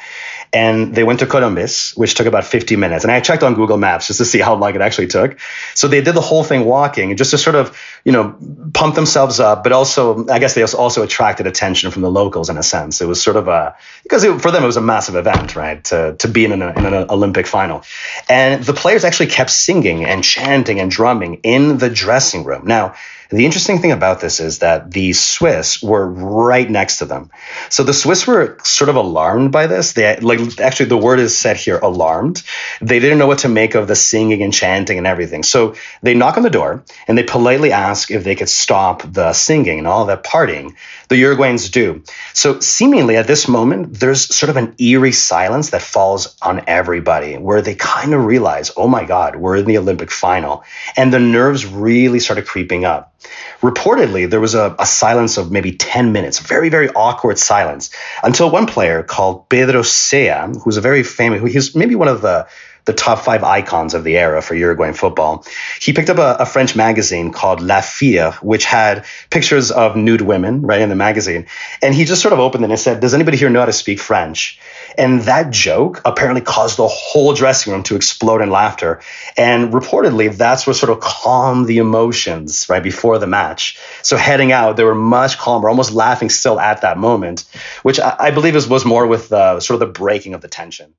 and 0.56 0.94
they 0.94 1.04
went 1.04 1.18
to 1.18 1.26
Columbus, 1.26 1.94
which 1.98 2.14
took 2.14 2.26
about 2.26 2.46
50 2.46 2.76
minutes. 2.76 3.04
And 3.04 3.12
I 3.12 3.20
checked 3.20 3.42
on 3.42 3.52
Google 3.52 3.76
Maps 3.76 4.06
just 4.06 4.20
to 4.20 4.24
see 4.24 4.38
how 4.38 4.54
long 4.54 4.74
it 4.74 4.80
actually 4.80 5.08
took. 5.08 5.38
So 5.74 5.86
they 5.86 6.00
did 6.00 6.14
the 6.14 6.22
whole 6.22 6.44
thing 6.44 6.64
walking, 6.64 7.14
just 7.18 7.32
to 7.32 7.38
sort 7.38 7.56
of, 7.56 7.78
you 8.06 8.12
know, 8.12 8.34
pump 8.72 8.94
themselves 8.94 9.38
up, 9.38 9.62
but 9.62 9.72
also, 9.72 10.26
I 10.28 10.38
guess 10.38 10.54
they 10.54 10.62
also 10.62 11.02
attracted 11.02 11.46
attention 11.46 11.90
from 11.90 12.00
the 12.00 12.10
locals 12.10 12.48
in 12.48 12.56
a 12.56 12.62
sense. 12.62 13.02
It 13.02 13.06
was 13.06 13.22
sort 13.22 13.36
of 13.36 13.48
a, 13.48 13.76
because 14.02 14.24
it, 14.24 14.40
for 14.40 14.50
them 14.50 14.62
it 14.62 14.66
was 14.66 14.78
a 14.78 14.86
massive 14.94 15.16
event, 15.16 15.56
right, 15.56 15.84
to, 15.84 16.16
to 16.20 16.28
be 16.28 16.46
in 16.46 16.52
an, 16.52 16.62
in 16.62 16.86
an 16.86 17.10
Olympic 17.10 17.46
final. 17.46 17.82
And 18.26 18.64
the 18.64 18.72
players 18.72 19.04
actually 19.04 19.26
kept 19.26 19.50
singing 19.50 20.06
and 20.06 20.24
chanting 20.24 20.80
and 20.80 20.90
drumming 20.90 21.40
in 21.42 21.76
the 21.76 21.90
dressing 21.90 22.44
room. 22.44 22.66
Now, 22.66 22.94
the 23.30 23.44
interesting 23.44 23.80
thing 23.80 23.92
about 23.92 24.20
this 24.20 24.40
is 24.40 24.60
that 24.60 24.90
the 24.90 25.12
Swiss 25.12 25.82
were 25.82 26.06
right 26.06 26.68
next 26.68 26.98
to 26.98 27.04
them. 27.04 27.30
So 27.68 27.82
the 27.82 27.94
Swiss 27.94 28.26
were 28.26 28.58
sort 28.62 28.88
of 28.88 28.96
alarmed 28.96 29.52
by 29.52 29.66
this. 29.66 29.92
They 29.92 30.16
like 30.20 30.60
actually 30.60 30.86
the 30.86 30.96
word 30.96 31.18
is 31.18 31.36
said 31.36 31.56
here 31.56 31.78
alarmed. 31.78 32.42
They 32.80 33.00
didn't 33.00 33.18
know 33.18 33.26
what 33.26 33.38
to 33.38 33.48
make 33.48 33.74
of 33.74 33.88
the 33.88 33.96
singing 33.96 34.42
and 34.42 34.52
chanting 34.52 34.98
and 34.98 35.06
everything. 35.06 35.42
So 35.42 35.74
they 36.02 36.14
knock 36.14 36.36
on 36.36 36.42
the 36.42 36.50
door 36.50 36.84
and 37.08 37.16
they 37.18 37.24
politely 37.24 37.72
ask 37.72 38.10
if 38.10 38.24
they 38.24 38.34
could 38.34 38.48
stop 38.48 39.02
the 39.02 39.32
singing 39.32 39.78
and 39.78 39.86
all 39.86 40.06
that 40.06 40.24
partying 40.24 40.74
the 41.08 41.22
Uruguayans 41.22 41.70
do. 41.70 42.02
So, 42.32 42.60
seemingly 42.60 43.16
at 43.16 43.26
this 43.26 43.48
moment, 43.48 44.00
there's 44.00 44.34
sort 44.34 44.50
of 44.50 44.56
an 44.56 44.74
eerie 44.78 45.12
silence 45.12 45.70
that 45.70 45.82
falls 45.82 46.36
on 46.42 46.64
everybody 46.66 47.36
where 47.36 47.62
they 47.62 47.74
kind 47.74 48.12
of 48.12 48.24
realize, 48.24 48.72
oh 48.76 48.88
my 48.88 49.04
God, 49.04 49.36
we're 49.36 49.56
in 49.56 49.66
the 49.66 49.78
Olympic 49.78 50.10
final. 50.10 50.64
And 50.96 51.12
the 51.12 51.20
nerves 51.20 51.64
really 51.64 52.18
started 52.20 52.46
creeping 52.46 52.84
up. 52.84 53.14
Reportedly, 53.60 54.28
there 54.28 54.40
was 54.40 54.54
a, 54.54 54.76
a 54.78 54.86
silence 54.86 55.36
of 55.36 55.50
maybe 55.50 55.72
10 55.72 56.12
minutes, 56.12 56.40
very, 56.40 56.68
very 56.68 56.88
awkward 56.90 57.38
silence, 57.38 57.90
until 58.22 58.50
one 58.50 58.66
player 58.66 59.02
called 59.02 59.48
Pedro 59.48 59.82
Sea, 59.82 60.32
who's 60.62 60.76
a 60.76 60.80
very 60.80 61.02
famous, 61.02 61.52
he's 61.52 61.74
maybe 61.74 61.94
one 61.94 62.08
of 62.08 62.20
the 62.22 62.46
the 62.86 62.92
top 62.92 63.18
five 63.18 63.42
icons 63.42 63.94
of 63.94 64.04
the 64.04 64.16
era 64.16 64.40
for 64.40 64.54
Uruguayan 64.54 64.94
football. 64.94 65.44
He 65.80 65.92
picked 65.92 66.08
up 66.08 66.18
a, 66.18 66.42
a, 66.42 66.46
French 66.46 66.76
magazine 66.76 67.32
called 67.32 67.60
La 67.60 67.80
Fille, 67.80 68.30
which 68.42 68.64
had 68.64 69.04
pictures 69.28 69.72
of 69.72 69.96
nude 69.96 70.20
women, 70.20 70.62
right, 70.62 70.80
in 70.80 70.88
the 70.88 70.94
magazine. 70.94 71.46
And 71.82 71.92
he 71.92 72.04
just 72.04 72.22
sort 72.22 72.32
of 72.32 72.38
opened 72.38 72.64
it 72.64 72.70
and 72.70 72.78
said, 72.78 73.00
Does 73.00 73.12
anybody 73.12 73.36
here 73.36 73.50
know 73.50 73.58
how 73.58 73.66
to 73.66 73.72
speak 73.72 73.98
French? 73.98 74.60
And 74.96 75.22
that 75.22 75.50
joke 75.50 76.00
apparently 76.04 76.42
caused 76.42 76.78
the 76.78 76.86
whole 76.86 77.34
dressing 77.34 77.72
room 77.72 77.82
to 77.84 77.96
explode 77.96 78.40
in 78.40 78.50
laughter. 78.50 79.00
And 79.36 79.72
reportedly, 79.72 80.34
that's 80.34 80.64
what 80.66 80.76
sort 80.76 80.90
of 80.90 81.00
calmed 81.00 81.66
the 81.66 81.78
emotions 81.78 82.68
right 82.70 82.82
before 82.82 83.18
the 83.18 83.25
match. 83.26 83.78
So 84.02 84.16
heading 84.16 84.52
out, 84.52 84.76
they 84.76 84.84
were 84.84 84.94
much 84.94 85.38
calmer, 85.38 85.68
almost 85.68 85.92
laughing 85.92 86.30
still 86.30 86.60
at 86.60 86.80
that 86.80 86.98
moment, 86.98 87.44
which 87.82 88.00
I, 88.00 88.16
I 88.18 88.30
believe 88.30 88.56
is, 88.56 88.68
was 88.68 88.84
more 88.84 89.06
with 89.06 89.32
uh, 89.32 89.60
sort 89.60 89.80
of 89.82 89.88
the 89.88 89.92
breaking 89.92 90.34
of 90.34 90.40
the 90.40 90.48
tension. 90.48 90.94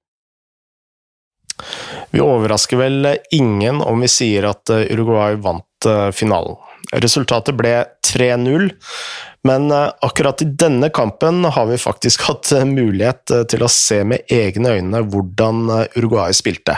Vi 2.09 2.21
overrasker 2.21 2.77
vel 2.77 3.17
ingen 3.31 3.81
om 3.81 4.01
vi 4.01 4.07
sier 4.07 4.47
at 4.49 4.69
eh, 4.69 4.87
Uruguay 4.93 5.35
vant 5.35 5.85
eh, 5.85 6.09
finalen. 6.15 6.57
Resultatet 6.93 7.57
ble 7.59 7.73
3-0, 8.07 8.69
men 9.47 9.71
eh, 9.71 9.89
akkurat 10.05 10.41
i 10.41 10.47
denne 10.47 10.89
kampen 10.93 11.43
har 11.45 11.67
vi 11.71 11.79
faktisk 11.81 12.23
hatt 12.29 12.53
mulighet 12.69 13.33
til 13.51 13.65
å 13.65 13.71
se 13.71 14.03
med 14.07 14.29
egne 14.31 14.77
øyne 14.77 15.03
hvordan 15.03 15.65
Uruguay 15.97 16.35
spilte. 16.37 16.77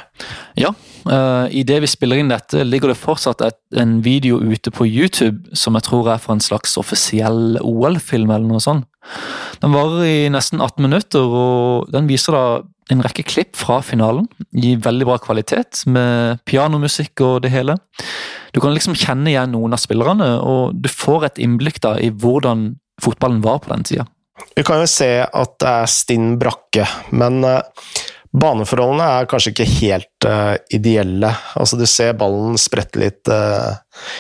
Ja, 0.60 0.74
i 1.08 1.64
det 1.64 1.80
vi 1.84 1.90
spiller 1.90 2.20
inn 2.20 2.32
dette, 2.32 2.66
ligger 2.68 2.92
det 2.92 3.00
fortsatt 3.00 3.42
et, 3.46 3.60
en 3.80 4.00
video 4.06 4.40
ute 4.42 4.72
på 4.74 4.88
YouTube 4.88 5.56
som 5.58 5.78
jeg 5.78 5.88
tror 5.88 6.10
er 6.14 6.20
for 6.22 6.36
en 6.36 6.44
slags 6.44 6.76
offisiell 6.82 7.60
OL-film 7.62 8.30
eller 8.30 8.48
noe 8.50 8.64
sånt. 8.64 8.88
Den 9.64 9.74
varer 9.74 10.04
i 10.08 10.18
nesten 10.32 10.62
18 10.62 10.86
minutter, 10.86 11.24
og 11.24 11.90
den 11.94 12.10
viser 12.10 12.36
da 12.36 12.44
en 12.90 13.04
rekke 13.06 13.26
klipp 13.28 13.58
fra 13.60 13.80
finalen 13.86 14.28
i 14.58 14.76
veldig 14.82 15.08
bra 15.08 15.18
kvalitet, 15.22 15.84
med 15.86 16.42
pianomusikk 16.50 17.22
og 17.26 17.42
det 17.46 17.54
hele. 17.54 17.78
Du 18.54 18.62
kan 18.64 18.74
liksom 18.74 18.98
kjenne 18.98 19.30
igjen 19.32 19.54
noen 19.54 19.76
av 19.76 19.82
spillerne, 19.82 20.32
og 20.42 20.78
du 20.78 20.90
får 20.92 21.30
et 21.30 21.44
innblikk 21.46 21.82
da 21.86 21.96
i 22.02 22.10
hvordan 22.10 22.72
fotballen 23.04 23.44
var 23.46 23.62
på 23.64 23.74
den 23.74 23.86
tida. 23.88 24.08
Vi 24.56 24.64
kan 24.66 24.82
jo 24.82 24.90
se 24.90 25.12
at 25.24 25.56
det 25.62 25.70
er 25.84 25.92
stinn 25.92 26.34
brakke, 26.42 26.88
men 27.16 27.44
uh, 27.46 27.60
baneforholdene 28.36 29.08
er 29.20 29.30
kanskje 29.30 29.54
ikke 29.54 29.70
helt 29.80 30.28
uh, 30.28 30.56
ideelle. 30.74 31.32
Altså, 31.58 31.80
du 31.80 31.86
ser 31.90 32.18
ballen 32.20 32.60
sprette 32.62 33.02
litt 33.02 33.32
uh, 33.32 33.80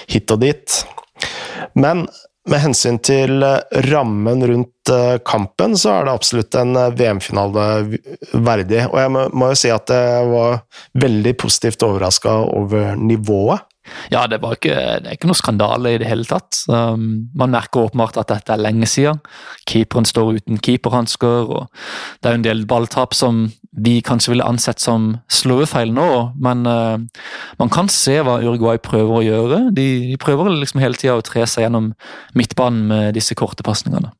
hit 0.09 0.31
og 0.33 0.41
dit. 0.43 0.79
Men 1.77 2.07
med 2.49 2.63
hensyn 2.63 2.95
til 3.03 3.43
eh, 3.45 3.81
rammen 3.91 4.41
rundt 4.47 4.89
kampen, 5.27 5.75
så 5.77 5.91
er 5.99 6.07
det 6.07 6.13
absolutt 6.15 6.55
en 6.57 6.71
VM-finale 6.97 7.65
verdig. 8.41 8.79
Og 8.87 8.95
jeg 8.97 9.11
må, 9.13 9.49
jo 9.51 9.57
si 9.59 9.69
at 9.69 9.91
jeg 9.93 10.31
var 10.31 10.55
veldig 11.03 11.33
positivt 11.37 11.85
overraska 11.85 12.33
over 12.47 12.95
nivået. 12.97 13.67
Ja, 14.13 14.25
det, 14.29 14.41
var 14.43 14.58
ikke, 14.58 14.75
det 15.03 15.12
er 15.12 15.17
ikke 15.17 15.29
noe 15.29 15.38
skandale 15.38 15.93
i 15.96 16.00
det 16.01 16.10
hele 16.10 16.27
tatt. 16.27 16.62
Um, 16.69 17.29
man 17.38 17.53
merker 17.53 17.88
åpenbart 17.88 18.19
at 18.22 18.31
dette 18.31 18.55
er 18.55 18.62
lenge 18.62 18.89
siden. 18.89 19.22
Keeperen 19.69 20.08
står 20.08 20.39
uten 20.39 20.62
keeperhansker, 20.63 21.51
og 21.53 21.67
det 22.24 22.31
er 22.31 22.39
en 22.39 22.46
del 22.46 22.65
balltap 22.69 23.15
som 23.17 23.48
vi 23.79 24.00
kanskje 24.05 24.34
ville 24.34 24.48
ansett 24.48 24.81
som 24.81 25.12
slåefeil 25.31 25.93
nå, 25.93 26.10
men 26.41 26.65
uh, 26.67 26.98
man 27.62 27.74
kan 27.74 27.91
se 27.93 28.17
hva 28.25 28.39
Uruguay 28.43 28.81
prøver 28.81 29.19
å 29.19 29.25
gjøre. 29.25 29.62
De, 29.75 29.88
de 30.10 30.17
prøver 30.22 30.51
liksom 30.58 30.81
hele 30.84 31.00
tida 31.00 31.19
å 31.19 31.25
tre 31.25 31.46
seg 31.48 31.67
gjennom 31.67 31.93
midtbanen 32.38 32.89
med 32.89 33.17
disse 33.17 33.38
korte 33.38 33.65
pasningene. 33.65 34.13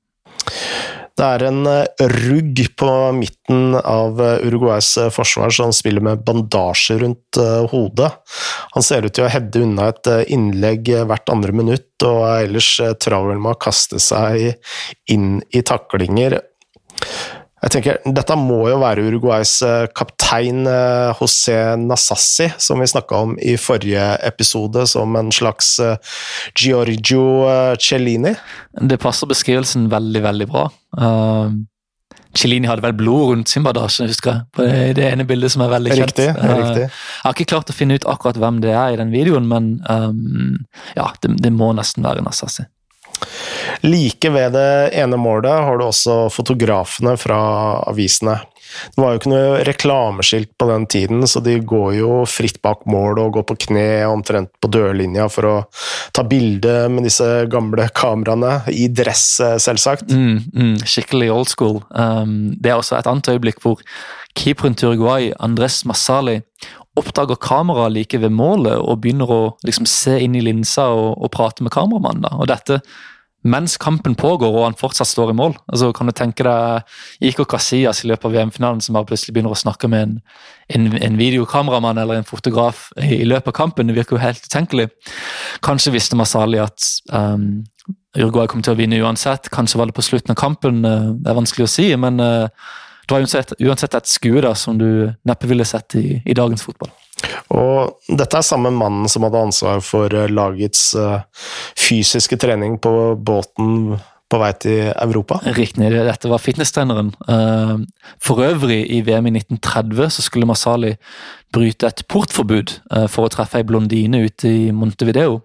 Det 1.20 1.28
er 1.28 1.44
en 1.50 1.66
eh, 1.68 2.04
rugg 2.14 2.62
på 2.80 2.90
midten 3.18 3.74
av 3.76 4.22
eh, 4.24 4.46
Uruguays 4.48 4.94
eh, 5.02 5.10
forsvar 5.12 5.52
som 5.52 5.74
spiller 5.76 6.04
med 6.06 6.22
bandasje 6.24 6.96
rundt 7.02 7.40
hodet. 7.74 8.12
Han 8.76 8.86
ser 8.86 9.04
ut 9.04 9.16
til 9.18 9.28
å 9.28 9.32
hedde 9.32 9.66
unna 9.66 9.90
et 9.92 10.10
innlegg 10.32 10.88
hvert 11.10 11.34
andre 11.34 11.56
minutt, 11.56 11.92
og 12.08 12.24
er 12.24 12.48
ellers 12.48 12.72
travel 13.04 13.42
med 13.42 13.58
å 13.58 13.60
kaste 13.68 14.00
seg 14.04 14.54
inn 15.12 15.42
i 15.52 15.64
taklinger. 15.66 16.40
Jeg 17.60 17.74
tenker, 17.74 17.98
Dette 18.16 18.36
må 18.39 18.62
jo 18.72 18.78
være 18.80 19.04
Uruguays 19.10 19.58
eh, 19.68 19.88
kaptein 19.96 20.63
eh, 20.70 21.10
José 21.20 21.58
Nasassi, 21.80 22.48
som 22.62 22.80
vi 22.80 22.88
snakka 22.88 23.24
om 23.25 23.34
i 23.44 23.58
forrige 23.60 24.06
episode, 24.28 24.86
som 24.88 25.18
en 25.20 25.32
slags 25.36 25.74
eh, 25.84 25.98
Giorgio 26.56 27.25
Cellini. 27.75 28.32
Det 28.80 29.00
passer 29.04 29.28
beskrivelsen 29.28 29.89
veldig, 29.92 30.24
veldig 30.24 30.48
bra. 30.50 30.70
Uh, 30.96 31.51
Cellini 32.38 32.70
hadde 32.70 32.84
vel 32.86 32.96
blod 32.96 33.34
rundt 33.34 33.51
sin 33.51 33.66
badasje, 33.66 34.08
husker 34.08 34.32
jeg. 34.32 34.48
På 34.56 34.63
det, 34.63 34.96
det 35.00 35.08
ene 35.10 35.25
bildet 35.28 35.51
som 35.51 35.66
er 35.66 35.74
veldig 35.74 35.96
kjent. 35.96 36.13
Riktig, 36.13 36.28
riktig. 36.30 36.88
jeg 36.88 37.25
har 37.25 37.36
ikke 37.36 37.51
klart 37.56 37.74
å 37.74 37.75
finne 37.75 38.00
ut 38.00 38.08
akkurat 38.10 38.39
hvem 38.39 38.60
det 38.63 38.72
er 38.72 38.96
i 38.96 39.00
den 39.01 39.12
videoen, 39.13 39.50
men 39.50 39.72
um, 39.89 40.60
ja, 40.96 41.10
det, 41.24 41.36
det, 41.44 41.51
må 41.56 41.74
nesten 41.75 42.06
være 42.06 42.24
Nasassi. 42.24 42.70
Like 43.86 44.32
ved 44.34 44.54
det 44.56 44.70
ene 45.00 45.20
målet 45.20 45.66
har 45.66 45.80
du 45.80 45.86
også 45.88 46.22
fotografene 46.34 47.16
fra 47.20 47.40
avisene. 47.90 48.40
Det 48.96 49.02
var 49.02 49.14
jo 49.14 49.20
ikke 49.20 49.32
noe 49.32 49.62
reklameskilt 49.66 50.52
på 50.60 50.68
den 50.70 50.86
tiden, 50.92 51.24
så 51.28 51.42
de 51.44 51.56
går 51.66 51.96
jo 51.98 52.12
fritt 52.30 52.60
bak 52.66 52.86
mål 52.90 53.22
og 53.24 53.34
går 53.40 53.46
på 53.50 53.58
kne 53.66 53.88
omtrent 54.10 54.52
på 54.62 54.70
dørlinja 54.72 55.26
for 55.34 55.50
å 55.50 55.56
ta 56.16 56.26
bilde 56.28 56.84
med 56.94 57.08
disse 57.08 57.28
gamle 57.50 57.90
kameraene, 57.96 58.60
i 58.70 58.88
dress, 58.94 59.40
selvsagt. 59.64 60.14
Mm, 60.14 60.38
mm, 60.54 60.76
skikkelig 60.86 61.32
old 61.34 61.50
school. 61.50 61.82
Um, 61.90 62.54
det 62.62 62.72
er 62.72 62.78
også 62.78 63.00
et 63.00 63.10
annet 63.10 63.32
øyeblikk 63.34 63.64
hvor 63.64 63.82
keeperen 64.38 64.78
til 64.78 64.94
Uruguay, 64.94 65.34
Andres 65.42 65.82
Massali, 65.90 66.40
oppdager 67.00 67.39
kameraet 67.41 67.96
like 67.96 68.20
ved 68.22 68.34
målet 68.36 68.77
og 68.79 69.00
begynner 69.03 69.32
å 69.32 69.41
liksom, 69.65 69.88
se 69.89 70.18
inn 70.24 70.36
i 70.38 70.44
linsa 70.46 70.89
og, 70.94 71.15
og 71.18 71.32
prate 71.36 71.65
med 71.65 71.74
kameramannen. 71.75 72.27
Og 72.36 72.50
dette 72.51 72.82
mens 73.48 73.77
kampen 73.79 74.18
pågår 74.20 74.51
og 74.51 74.65
han 74.65 74.75
fortsatt 74.75 75.08
står 75.08 75.32
i 75.32 75.38
mål. 75.39 75.53
Altså, 75.72 75.94
kan 75.96 76.10
du 76.10 76.13
tenke 76.15 76.44
deg 76.44 77.29
Iko 77.29 77.46
Casillas 77.48 78.03
i 78.03 78.10
løpet 78.12 78.27
av 78.27 78.36
VM-finalen 78.36 78.82
som 78.84 78.98
plutselig 79.00 79.36
begynner 79.36 79.56
å 79.56 79.60
snakke 79.60 79.88
med 79.91 80.01
en, 80.03 80.18
en, 80.75 80.89
en 81.00 81.20
videokameramann 81.20 82.01
eller 82.01 82.20
en 82.20 82.27
fotograf 82.27 82.89
i, 83.00 83.22
i, 83.22 83.27
løpet 83.29 83.53
av 83.53 83.58
kampen? 83.62 83.88
Det 83.88 83.96
virker 83.96 84.18
jo 84.18 84.24
helt 84.25 84.44
utenkelig. 84.44 84.89
Kanskje 85.63 85.96
visste 85.96 86.20
Masali 86.20 86.60
at 86.60 86.84
um, 87.15 87.63
Uruguay 88.18 88.51
kom 88.51 88.65
til 88.65 88.75
å 88.75 88.79
vinne 88.79 89.00
uansett. 89.00 89.48
Kanskje 89.56 89.79
var 89.79 89.88
det 89.88 89.96
på 89.96 90.03
slutten 90.03 90.36
av 90.36 90.41
kampen. 90.41 90.84
Uh, 90.84 91.15
det 91.15 91.32
er 91.32 91.39
vanskelig 91.39 91.70
å 91.70 91.74
si, 91.77 91.88
men 91.96 92.20
uh, 92.20 92.75
det 93.10 93.16
var 93.16 93.24
uansett, 93.25 93.54
uansett 93.58 93.96
et 93.98 94.10
skue 94.10 94.42
da, 94.46 94.54
som 94.54 94.78
du 94.78 95.10
neppe 95.25 95.50
ville 95.50 95.66
sett 95.66 95.96
i, 95.98 96.20
i 96.22 96.36
dagens 96.38 96.62
fotball. 96.62 96.92
Og 97.58 98.13
dette 98.20 98.38
er 98.38 98.46
samme 98.46 98.70
mannen 98.70 99.10
som 99.10 99.25
hadde 99.25 99.42
ansvar 99.50 99.82
for 99.82 100.13
eh, 100.13 100.30
lagets 100.30 100.92
uh, 100.94 101.25
fysiske 101.74 102.38
trening 102.39 102.78
på 102.82 102.94
båten 103.18 103.98
på 104.30 104.38
vei 104.38 104.51
til 104.62 104.92
Europa? 104.94 105.39
Riktig, 105.58 105.89
dette 105.89 106.30
var 106.30 106.42
fitnesstreneren. 106.44 107.10
Uh, 107.25 107.82
for 108.22 108.46
øvrig, 108.46 108.84
i 108.94 109.01
VM 109.01 109.32
i 109.32 109.34
1930 109.39 110.13
så 110.13 110.25
skulle 110.28 110.46
Masali 110.46 110.94
bryte 111.50 111.89
et 111.89 112.06
portforbud 112.13 112.75
uh, 112.94 113.08
for 113.10 113.25
å 113.25 113.34
treffe 113.34 113.58
ei 113.58 113.66
blondine 113.66 114.22
ute 114.30 114.54
i 114.54 114.70
Montevideo. 114.70 115.42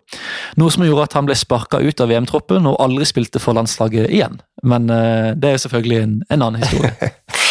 Noe 0.61 0.75
som 0.77 0.85
gjorde 0.85 1.09
at 1.09 1.17
han 1.17 1.31
ble 1.31 1.39
sparka 1.41 1.81
ut 1.81 2.05
av 2.05 2.13
VM-troppen 2.13 2.69
og 2.69 2.77
aldri 2.85 3.09
spilte 3.09 3.41
for 3.41 3.57
landslaget 3.57 4.13
igjen. 4.13 4.37
Men 4.65 4.87
det 4.89 5.49
er 5.49 5.59
jo 5.59 5.65
selvfølgelig 5.67 5.97
en, 6.01 6.13
en 6.33 6.45
annen 6.47 6.63
historie. 6.63 7.11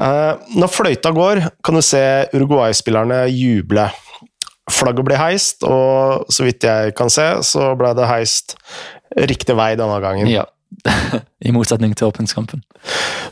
Eh, 0.00 0.48
når 0.58 0.72
fløyta 0.72 1.12
går, 1.14 1.42
kan 1.64 1.78
du 1.78 1.82
se 1.84 2.02
Uruguay-spillerne 2.34 3.24
juble. 3.30 3.86
Flagget 4.72 5.06
ble 5.06 5.18
heist, 5.20 5.66
og 5.68 6.24
så 6.32 6.46
vidt 6.46 6.66
jeg 6.66 6.94
kan 6.98 7.12
se, 7.12 7.26
så 7.46 7.74
ble 7.78 7.92
det 7.96 8.08
heist 8.08 8.56
riktig 9.14 9.56
vei 9.58 9.74
denne 9.78 10.00
gangen. 10.02 10.30
Ja. 10.32 10.46
I 11.46 11.52
motsetning 11.54 11.94
til 11.94 12.08
åpningskampen. 12.10 12.64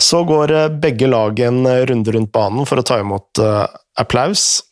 Så 0.02 0.22
går 0.28 0.54
eh, 0.54 0.68
begge 0.82 1.10
lag 1.10 1.40
en 1.48 1.64
runde 1.66 2.14
rundt 2.14 2.34
banen 2.34 2.68
for 2.68 2.78
å 2.78 2.86
ta 2.86 3.00
imot 3.02 3.42
uh, 3.42 3.64
applaus. 3.98 4.62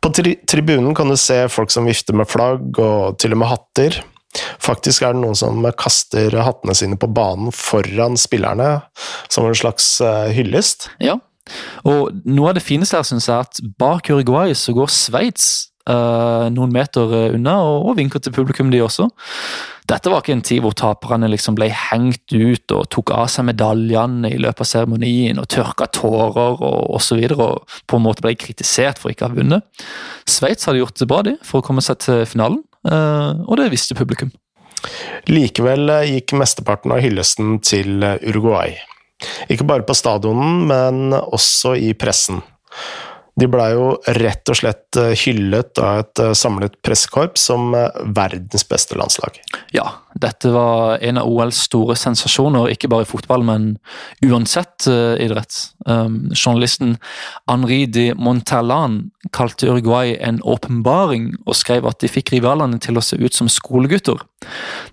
På 0.00 0.12
tri 0.14 0.36
tribunen 0.48 0.94
kan 0.96 1.10
du 1.10 1.16
se 1.20 1.42
folk 1.52 1.72
som 1.74 1.88
vifter 1.88 2.16
med 2.16 2.30
flagg, 2.30 2.78
og 2.78 3.18
til 3.20 3.34
og 3.34 3.42
med 3.42 3.50
hatter. 3.50 4.00
Faktisk 4.62 5.02
er 5.02 5.16
det 5.16 5.22
noen 5.24 5.38
som 5.38 5.64
kaster 5.78 6.36
hattene 6.44 6.76
sine 6.78 6.98
på 7.00 7.08
banen 7.10 7.50
foran 7.54 8.18
spillerne, 8.20 8.76
som 9.28 9.48
en 9.48 9.58
slags 9.58 9.96
eh, 10.04 10.30
hyllest. 10.36 10.90
Ja, 11.02 11.18
og 11.88 12.14
noe 12.28 12.52
av 12.52 12.58
det 12.58 12.64
fineste 12.64 12.98
her 12.98 13.06
syns 13.06 13.28
jeg 13.30 13.48
at 13.48 13.60
bak 13.80 14.10
Uruguay 14.12 14.54
så 14.58 14.74
går 14.76 14.90
Sveits 14.92 15.48
uh, 15.90 16.46
noen 16.52 16.72
meter 16.74 17.34
unna 17.34 17.56
og, 17.66 17.90
og 17.90 17.98
vinker 17.98 18.22
til 18.22 18.34
publikum, 18.36 18.70
de 18.72 18.82
også. 18.84 19.08
Dette 19.90 20.12
var 20.12 20.22
ikke 20.22 20.36
en 20.36 20.44
tid 20.46 20.62
hvor 20.62 20.74
taperne 20.78 21.26
liksom 21.32 21.56
ble 21.58 21.66
hengt 21.74 22.30
ut 22.30 22.74
og 22.76 22.86
tok 22.94 23.10
av 23.16 23.26
seg 23.32 23.48
medaljene 23.48 24.30
i 24.30 24.38
løpet 24.38 24.62
av 24.62 24.68
seremonien 24.70 25.40
og 25.42 25.48
tørka 25.50 25.88
tårer 25.90 26.62
og 26.62 26.94
osv. 26.94 27.24
Og, 27.34 27.40
og 27.40 27.80
på 27.90 27.98
en 27.98 28.06
måte 28.06 28.22
ble 28.22 28.36
kritisert 28.38 29.02
for 29.02 29.10
ikke 29.10 29.26
å 29.26 29.32
ha 29.32 29.38
vunnet. 29.40 29.86
Sveits 30.30 30.68
hadde 30.68 30.84
gjort 30.84 31.00
det 31.00 31.10
bra 31.10 31.24
de, 31.26 31.34
for 31.46 31.58
å 31.58 31.66
komme 31.66 31.82
seg 31.82 31.98
til 32.06 32.22
finalen, 32.28 32.62
og 32.88 33.56
det 33.60 33.70
visste 33.74 33.96
publikum. 33.98 34.30
Likevel 35.28 35.92
gikk 36.08 36.32
mesteparten 36.40 36.94
av 36.94 37.02
hyllesten 37.04 37.58
til 37.60 38.00
Uruguay. 38.00 38.78
Ikke 39.52 39.66
bare 39.68 39.84
på 39.84 39.96
stadionen, 39.98 40.64
men 40.70 41.12
også 41.12 41.74
i 41.76 41.92
pressen. 41.98 42.40
De 43.38 43.46
blei 43.50 43.70
jo 43.72 43.92
rett 44.18 44.50
og 44.50 44.58
slett 44.58 44.98
eh, 44.98 45.12
hyllet 45.18 45.78
av 45.80 46.02
et 46.02 46.22
eh, 46.22 46.32
samlet 46.36 46.76
pressekorps 46.84 47.46
som 47.50 47.74
eh, 47.76 47.88
verdens 48.16 48.66
beste 48.68 48.98
landslag. 48.98 49.38
Ja, 49.74 49.86
dette 50.20 50.50
var 50.54 50.98
en 51.04 51.20
av 51.20 51.30
OLs 51.30 51.62
store 51.68 51.96
sensasjoner, 51.98 52.72
ikke 52.74 52.90
bare 52.90 53.06
i 53.06 53.10
fotball, 53.10 53.44
men 53.46 53.70
uansett 54.26 54.88
idrett. 54.90 55.54
Um, 55.86 56.32
journalisten 56.34 56.96
Henri 57.48 57.84
de 57.86 58.10
Montallan 58.18 58.98
kalte 59.36 59.70
Uruguay 59.70 60.16
en 60.18 60.40
åpenbaring, 60.42 61.30
og 61.46 61.56
skrev 61.58 61.86
at 61.88 62.02
de 62.02 62.10
fikk 62.10 62.34
rivalene 62.34 62.80
til 62.82 62.98
å 62.98 63.04
se 63.04 63.18
ut 63.20 63.36
som 63.36 63.50
skolegutter. 63.52 64.18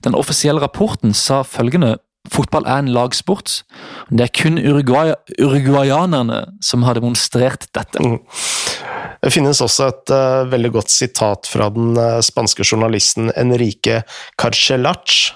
Den 0.06 0.18
offisielle 0.18 0.62
rapporten 0.64 1.16
sa 1.18 1.42
følgende 1.48 1.96
Fotball 2.34 2.68
er 2.68 2.84
en 2.84 2.92
lagsport. 2.96 3.62
Det 4.10 4.28
er 4.28 4.34
kun 4.36 4.60
Uruguay 4.60 5.14
uruguayanerne 5.40 6.44
som 6.64 6.86
har 6.88 7.00
demonstrert 7.00 7.68
dette. 7.76 8.04
Mm. 8.04 8.20
Det 9.24 9.34
finnes 9.34 9.62
også 9.64 9.90
et 9.92 10.14
uh, 10.14 10.46
veldig 10.52 10.72
godt 10.78 10.94
sitat 10.94 11.50
fra 11.50 11.72
den 11.74 11.98
uh, 11.98 12.20
spanske 12.24 12.66
journalisten 12.68 13.32
Enrique 13.36 14.04
Carcelac. 14.40 15.34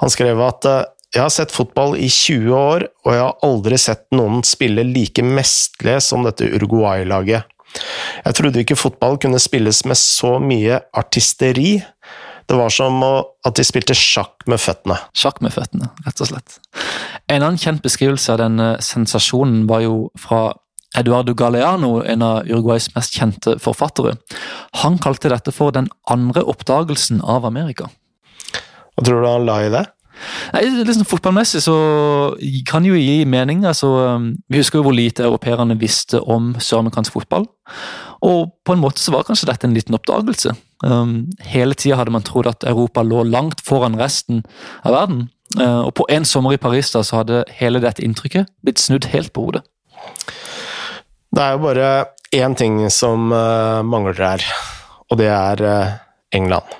Han 0.00 0.12
skrev 0.12 0.40
at 0.46 0.68
uh, 0.68 0.82
jeg 1.10 1.24
har 1.24 1.32
sett 1.34 1.50
fotball 1.50 1.96
i 1.98 2.06
20 2.06 2.52
år, 2.54 2.84
og 3.02 3.14
jeg 3.16 3.22
har 3.24 3.46
aldri 3.46 3.78
sett 3.82 4.04
noen 4.14 4.44
spille 4.46 4.84
like 4.86 5.24
mesterlig 5.26 5.96
som 6.06 6.22
dette 6.22 6.46
Uruguay-laget. 6.46 7.48
Jeg 8.24 8.36
trodde 8.38 8.62
ikke 8.62 8.78
fotball 8.78 9.18
kunne 9.22 9.40
spilles 9.42 9.82
med 9.86 9.98
så 9.98 10.36
mye 10.42 10.80
artisteri. 10.96 11.80
Det 12.50 12.56
var 12.58 12.72
som 12.74 12.98
at 13.06 13.54
de 13.54 13.62
spilte 13.62 13.94
sjakk 13.94 14.42
med 14.50 14.58
føttene. 14.58 14.96
Sjakk 15.14 15.38
med 15.44 15.54
føttene, 15.54 15.92
rett 16.02 16.22
og 16.24 16.32
slett. 16.32 16.56
En 17.30 17.44
annen 17.44 17.60
kjent 17.62 17.84
beskrivelse 17.84 18.32
av 18.34 18.40
denne 18.42 18.72
sensasjonen 18.82 19.68
var 19.70 19.84
jo 19.84 20.08
fra 20.18 20.48
Eduardo 20.98 21.36
Galeano, 21.38 22.00
en 22.02 22.26
av 22.26 22.50
Uruguays 22.50 22.88
mest 22.96 23.14
kjente 23.14 23.54
forfattere. 23.62 24.16
Han 24.82 24.98
kalte 24.98 25.30
dette 25.30 25.54
for 25.54 25.70
den 25.76 25.86
andre 26.10 26.42
oppdagelsen 26.42 27.22
av 27.22 27.46
Amerika. 27.46 27.86
Hva 28.98 29.06
tror 29.06 29.22
du 29.22 29.30
han 29.30 29.46
la 29.46 29.60
i 29.68 29.70
det? 29.70 29.86
Nei, 30.50 30.66
liksom 30.82 31.06
Fotballmessig 31.08 31.62
så 31.64 31.76
kan 32.68 32.84
jo 32.84 32.98
gi 32.98 33.22
mening. 33.24 33.62
altså 33.64 33.88
um, 34.18 34.32
Vi 34.50 34.60
husker 34.60 34.80
jo 34.80 34.88
hvor 34.88 34.96
lite 34.96 35.24
europeerne 35.24 35.78
visste 35.80 36.20
om 36.20 36.56
søramerikansk 36.58 37.14
fotball. 37.14 37.46
Og 38.26 38.50
på 38.66 38.74
en 38.74 38.82
måte 38.82 39.00
så 39.00 39.14
var 39.14 39.24
kanskje 39.28 39.48
dette 39.48 39.66
en 39.68 39.76
liten 39.76 39.96
oppdagelse. 39.96 40.52
Um, 40.84 41.30
hele 41.44 41.76
tida 41.76 41.98
hadde 42.00 42.12
man 42.12 42.24
trodd 42.24 42.48
at 42.50 42.64
Europa 42.68 43.04
lå 43.04 43.24
langt 43.28 43.62
foran 43.64 43.98
resten 44.00 44.42
av 44.84 44.96
verden. 44.96 45.28
Uh, 45.58 45.88
og 45.88 45.94
på 45.98 46.06
en 46.12 46.26
sommer 46.28 46.54
i 46.54 46.60
Paris 46.60 46.92
da, 46.94 47.02
så 47.06 47.20
hadde 47.20 47.44
hele 47.58 47.82
dette 47.82 48.04
inntrykket 48.04 48.50
blitt 48.64 48.82
snudd 48.82 49.08
helt 49.12 49.32
på 49.36 49.48
hodet. 49.48 49.64
Det 51.30 51.42
er 51.42 51.56
jo 51.56 51.64
bare 51.64 51.88
én 52.36 52.56
ting 52.58 52.82
som 52.92 53.32
uh, 53.32 53.80
mangler 53.86 54.20
her, 54.20 54.46
og 55.10 55.20
det 55.20 55.30
er 55.32 55.64
uh, 55.64 55.96
England. 56.36 56.76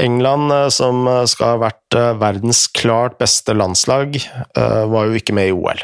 England, 0.00 0.52
som 0.72 1.04
skal 1.28 1.50
ha 1.50 1.56
vært 1.60 1.96
verdens 2.16 2.62
klart 2.72 3.18
beste 3.20 3.52
landslag, 3.52 4.14
var 4.56 5.10
jo 5.10 5.18
ikke 5.18 5.34
med 5.36 5.50
i 5.50 5.52
OL. 5.52 5.82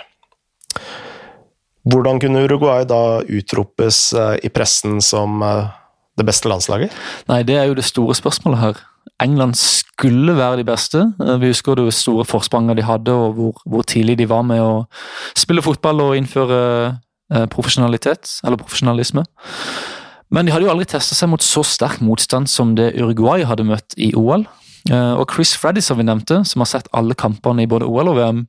Hvordan 1.87 2.19
kunne 2.23 2.43
Uruguay 2.45 2.85
da 2.89 3.23
utropes 3.23 4.11
i 4.43 4.51
pressen 4.51 4.99
som 5.05 5.45
det 6.19 6.27
beste 6.27 6.51
landslaget? 6.51 6.93
Nei, 7.31 7.43
det 7.47 7.57
er 7.61 7.69
jo 7.71 7.77
det 7.79 7.87
store 7.87 8.17
spørsmålet 8.19 8.63
her. 8.63 8.81
England 9.23 9.55
skulle 9.57 10.37
være 10.37 10.61
de 10.61 10.65
beste. 10.65 11.01
Eh, 11.21 11.41
vi 11.41 11.51
husker 11.53 11.75
det 11.79 11.95
store 11.95 12.25
forspranget 12.25 12.77
de 12.77 12.85
hadde, 12.85 13.13
og 13.13 13.33
hvor, 13.33 13.61
hvor, 13.65 13.83
tidlig 13.83 14.19
de 14.19 14.29
var 14.29 14.43
med 14.43 14.61
å 14.61 14.87
spille 15.37 15.65
fotball 15.65 16.03
og 16.05 16.17
innføre 16.19 16.59
eh, 17.33 17.47
profesjonalitet, 17.53 18.41
eller 18.45 18.61
profesjonalisme. 18.61 19.25
Men 20.31 20.47
de 20.47 20.53
hadde 20.53 20.67
jo 20.67 20.73
aldri 20.75 20.89
testa 20.91 21.15
seg 21.15 21.31
mot 21.31 21.43
så 21.43 21.63
sterk 21.65 22.03
motstand 22.05 22.51
som 22.51 22.75
det 22.77 22.93
Uruguay 22.99 23.47
hadde 23.47 23.69
møtt 23.69 23.97
i 23.97 24.13
OL. 24.19 24.45
Eh, 24.91 25.15
og 25.19 25.33
Chris 25.35 25.55
Freddy, 25.59 25.83
som 25.83 25.99
vi 25.99 26.07
nevnte, 26.07 26.43
som 26.47 26.63
har 26.63 26.71
sett 26.71 26.91
alle 26.97 27.17
kampene 27.19 27.65
i 27.65 27.71
både 27.71 27.89
OL 27.89 28.13
og 28.13 28.19
VM, 28.21 28.45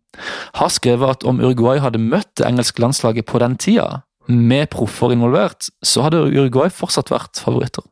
har 0.60 0.74
skrevet 0.74 1.18
at 1.18 1.28
om 1.28 1.42
Uruguay 1.42 1.82
hadde 1.82 2.02
møtt 2.02 2.30
det 2.38 2.48
engelske 2.50 2.84
landslaget 2.84 3.28
på 3.30 3.42
den 3.44 3.58
tida, 3.62 4.04
med 4.28 4.68
proffer 4.74 5.14
involvert, 5.16 5.70
så 5.86 6.04
hadde 6.06 6.26
Uruguay 6.28 6.72
fortsatt 6.74 7.14
vært 7.14 7.40
favoritter. 7.40 7.86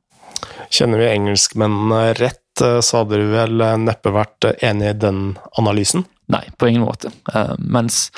Kjenner 0.74 1.00
vi 1.00 1.12
engelskmennene 1.14 2.02
rett, 2.20 2.44
eh, 2.62 2.82
så 2.86 3.04
hadde 3.04 3.22
du 3.22 3.32
vel 3.34 3.62
eh, 3.64 3.78
neppe 3.82 4.14
vært 4.14 4.52
enig 4.60 4.92
i 4.92 5.00
den 5.06 5.24
analysen? 5.60 6.06
Nei, 6.32 6.42
på 6.58 6.68
ingen 6.68 6.82
måte. 6.82 7.12
Uh, 7.30 7.54
mens 7.60 8.10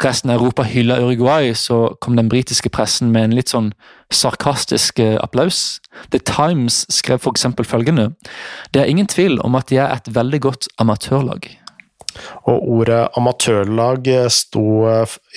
resten 0.00 0.32
av 0.32 0.40
Europa 0.40 0.64
hylla 0.64 0.96
Uruguay, 1.02 1.52
så 1.54 1.96
kom 2.00 2.16
den 2.16 2.30
britiske 2.32 2.72
pressen 2.72 3.12
med 3.12 3.28
en 3.28 3.36
litt 3.36 3.52
sånn 3.52 3.72
sarkastisk 4.14 5.02
uh, 5.04 5.18
applaus. 5.20 5.80
The 6.14 6.22
Times 6.24 6.86
skrev 6.92 7.20
f.eks. 7.20 7.44
følgende 7.68 8.14
Det 8.72 8.80
er 8.80 8.88
ingen 8.88 9.10
tvil 9.10 9.40
om 9.44 9.58
at 9.60 9.68
de 9.68 9.80
er 9.82 9.92
et 9.92 10.08
veldig 10.14 10.40
godt 10.48 10.70
amatørlag. 10.80 11.50
Og 12.48 12.64
ordet 12.80 13.04
amatørlag 13.16 14.08
sto 14.34 14.64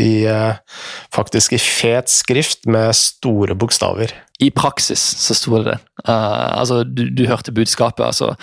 i, 0.02 0.26
faktisk 1.14 1.54
i 1.54 1.60
fet 1.62 2.10
skrift 2.10 2.66
med 2.66 2.96
store 2.98 3.54
bokstaver. 3.54 4.16
I 4.42 4.50
praksis 4.52 5.02
så 5.22 5.36
sto 5.38 5.60
det 5.60 5.68
det. 5.68 5.78
Uh, 6.08 6.58
altså, 6.58 6.82
du, 6.84 7.06
du, 7.14 7.26
hørte 7.30 7.54
budskapet. 7.54 8.02
altså, 8.06 8.34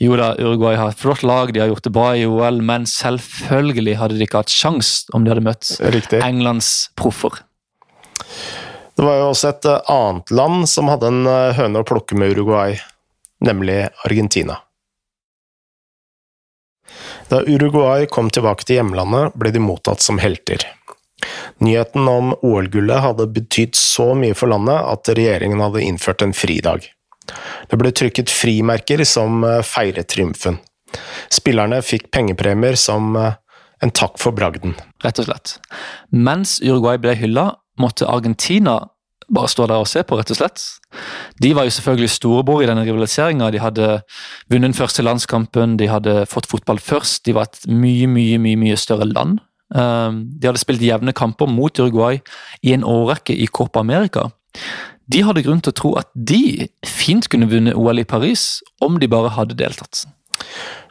Jo 0.00 0.18
da, 0.20 0.34
Uruguay 0.36 0.76
har 0.76 0.92
et 0.92 1.00
flott 1.00 1.24
lag, 1.24 1.54
de 1.54 1.62
har 1.62 1.70
gjort 1.72 1.86
det 1.88 1.94
bra 1.96 2.10
i 2.16 2.26
OL, 2.28 2.60
men 2.62 2.84
selvfølgelig 2.86 3.96
hadde 3.98 4.18
de 4.18 4.28
ikke 4.28 4.42
hatt 4.44 4.52
sjans 4.52 5.08
om 5.16 5.24
de 5.24 5.32
hadde 5.32 5.46
møtt 5.48 5.72
Riktig. 5.80 6.20
Englands 6.24 6.90
proffer. 7.00 7.40
Det 8.98 9.04
var 9.06 9.20
jo 9.20 9.28
også 9.30 9.52
et 9.52 9.66
eh, 9.70 9.90
annet 9.94 10.30
land 10.34 10.64
som 10.66 10.88
hadde 10.90 11.06
en 11.06 11.26
eh, 11.30 11.52
høne 11.54 11.80
å 11.80 11.86
plukke 11.86 12.16
med 12.18 12.34
Uruguay, 12.34 12.74
nemlig 13.46 13.84
Argentina. 14.02 14.56
Da 17.30 17.44
Uruguay 17.46 18.08
kom 18.10 18.32
tilbake 18.34 18.66
til 18.66 18.80
hjemlandet, 18.80 19.36
ble 19.38 19.52
de 19.54 19.62
mottatt 19.62 20.02
som 20.02 20.18
helter. 20.18 20.64
Nyheten 21.64 22.08
om 22.08 22.32
OL-gullet 22.46 23.02
hadde 23.02 23.26
betydd 23.34 23.76
så 23.78 24.12
mye 24.18 24.36
for 24.38 24.52
landet 24.52 24.78
at 24.78 25.10
regjeringen 25.18 25.62
hadde 25.64 25.82
innført 25.84 26.22
en 26.22 26.36
fridag. 26.36 26.86
Det 27.68 27.78
ble 27.80 27.92
trykket 27.92 28.32
frimerker 28.32 29.04
som 29.08 29.42
eh, 29.44 29.60
feiret 29.66 30.08
triumfen. 30.12 30.60
Spillerne 31.34 31.82
fikk 31.84 32.08
pengepremier 32.14 32.78
som 32.80 33.16
eh, 33.18 33.34
en 33.84 33.92
takk 33.94 34.16
for 34.22 34.34
bragden. 34.36 34.76
Rett 35.04 35.20
og 35.20 35.28
slett. 35.28 35.58
Mens 36.14 36.58
Uruguay 36.64 37.00
ble 37.02 37.14
hylla, 37.18 37.50
måtte 37.78 38.08
Argentina 38.08 38.80
bare 39.28 39.50
stå 39.52 39.66
der 39.68 39.82
og 39.82 39.88
se 39.90 40.02
på, 40.08 40.16
rett 40.16 40.30
og 40.32 40.38
slett. 40.38 40.62
De 41.42 41.50
var 41.56 41.66
jo 41.68 41.74
selvfølgelig 41.76 42.14
storebror 42.14 42.62
i 42.64 42.68
denne 42.70 42.86
rivaliseringa. 42.86 43.50
De 43.52 43.60
hadde 43.60 43.88
vunnet 44.48 44.70
den 44.70 44.78
første 44.78 45.04
landskampen, 45.04 45.76
de 45.76 45.90
hadde 45.90 46.22
fått 46.30 46.48
fotball 46.48 46.80
først. 46.80 47.26
De 47.28 47.36
var 47.36 47.50
et 47.50 47.66
mye, 47.68 48.08
mye, 48.08 48.38
mye, 48.40 48.58
mye 48.60 48.78
større 48.80 49.08
land. 49.10 49.42
Ehm, 49.76 50.22
de 50.40 50.48
hadde 50.48 50.60
spilt 50.62 50.82
jevne 50.84 51.12
kamper 51.12 51.48
mot 51.50 51.78
Uruguay 51.78 52.20
i 52.62 52.72
en 52.72 52.86
årrekke 52.86 53.36
i 53.36 53.46
Copa 53.46 53.82
America. 53.84 54.28
De 55.08 55.22
hadde 55.24 55.44
grunn 55.44 55.60
til 55.64 55.72
å 55.72 55.78
tro 55.78 55.94
at 56.00 56.08
de 56.14 56.68
fint 56.86 57.28
kunne 57.32 57.48
vunnet 57.48 57.76
OL 57.76 58.00
i 58.00 58.08
Paris 58.08 58.60
om 58.84 58.98
de 59.00 59.08
bare 59.08 59.32
hadde 59.36 59.56
deltatt. 59.58 60.04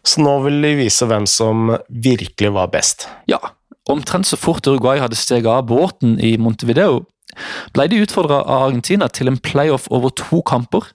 Så 0.07 0.23
nå 0.23 0.33
vil 0.45 0.61
de 0.63 0.73
vise 0.79 1.05
hvem 1.05 1.27
som 1.29 1.73
virkelig 1.89 2.53
var 2.55 2.71
best? 2.73 3.07
Ja. 3.29 3.39
Omtrent 3.87 4.27
så 4.27 4.37
fort 4.39 4.67
Uruguay 4.67 4.99
hadde 4.99 5.15
steget 5.15 5.47
av 5.47 5.67
båten 5.69 6.17
i 6.19 6.35
Montevideo, 6.41 7.05
ble 7.75 7.85
de 7.91 8.01
utfordra 8.03 8.41
av 8.41 8.69
Argentina 8.69 9.07
til 9.07 9.29
en 9.31 9.37
playoff 9.39 9.87
over 9.93 10.11
to 10.11 10.41
kamper. 10.47 10.89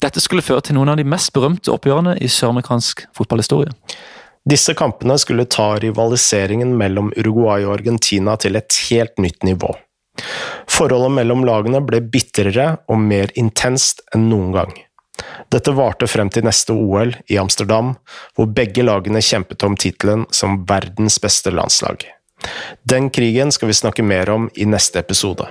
Dette 0.00 0.22
skulle 0.22 0.44
føre 0.46 0.62
til 0.64 0.78
noen 0.78 0.92
av 0.92 1.00
de 1.00 1.06
mest 1.08 1.32
berømte 1.34 1.72
oppgjørene 1.74 2.14
i 2.22 2.30
søramerikansk 2.30 3.08
fotballhistorie. 3.18 3.74
Disse 4.48 4.74
kampene 4.74 5.18
skulle 5.18 5.44
ta 5.44 5.76
rivaliseringen 5.76 6.70
mellom 6.80 7.10
Uruguay 7.16 7.66
og 7.66 7.74
Argentina 7.74 8.36
til 8.40 8.56
et 8.56 8.78
helt 8.88 9.20
nytt 9.20 9.44
nivå. 9.44 9.74
Forholdet 10.72 11.12
mellom 11.18 11.44
lagene 11.44 11.82
ble 11.84 12.00
bitrere 12.14 12.70
og 12.88 13.02
mer 13.02 13.32
intenst 13.36 14.00
enn 14.16 14.28
noen 14.30 14.54
gang. 14.56 14.72
Dette 15.52 15.74
varte 15.76 16.08
frem 16.08 16.30
til 16.32 16.46
neste 16.46 16.72
OL 16.72 17.12
i 17.28 17.36
Amsterdam, 17.40 17.92
hvor 18.36 18.48
begge 18.54 18.86
lagene 18.86 19.20
kjempet 19.20 19.68
om 19.68 19.76
tittelen 19.76 20.24
som 20.32 20.62
verdens 20.68 21.20
beste 21.20 21.52
landslag. 21.52 22.06
Den 22.88 23.10
krigen 23.10 23.52
skal 23.52 23.68
vi 23.68 23.80
snakke 23.82 24.06
mer 24.06 24.30
om 24.32 24.48
i 24.56 24.64
neste 24.64 25.02
episode. 25.02 25.48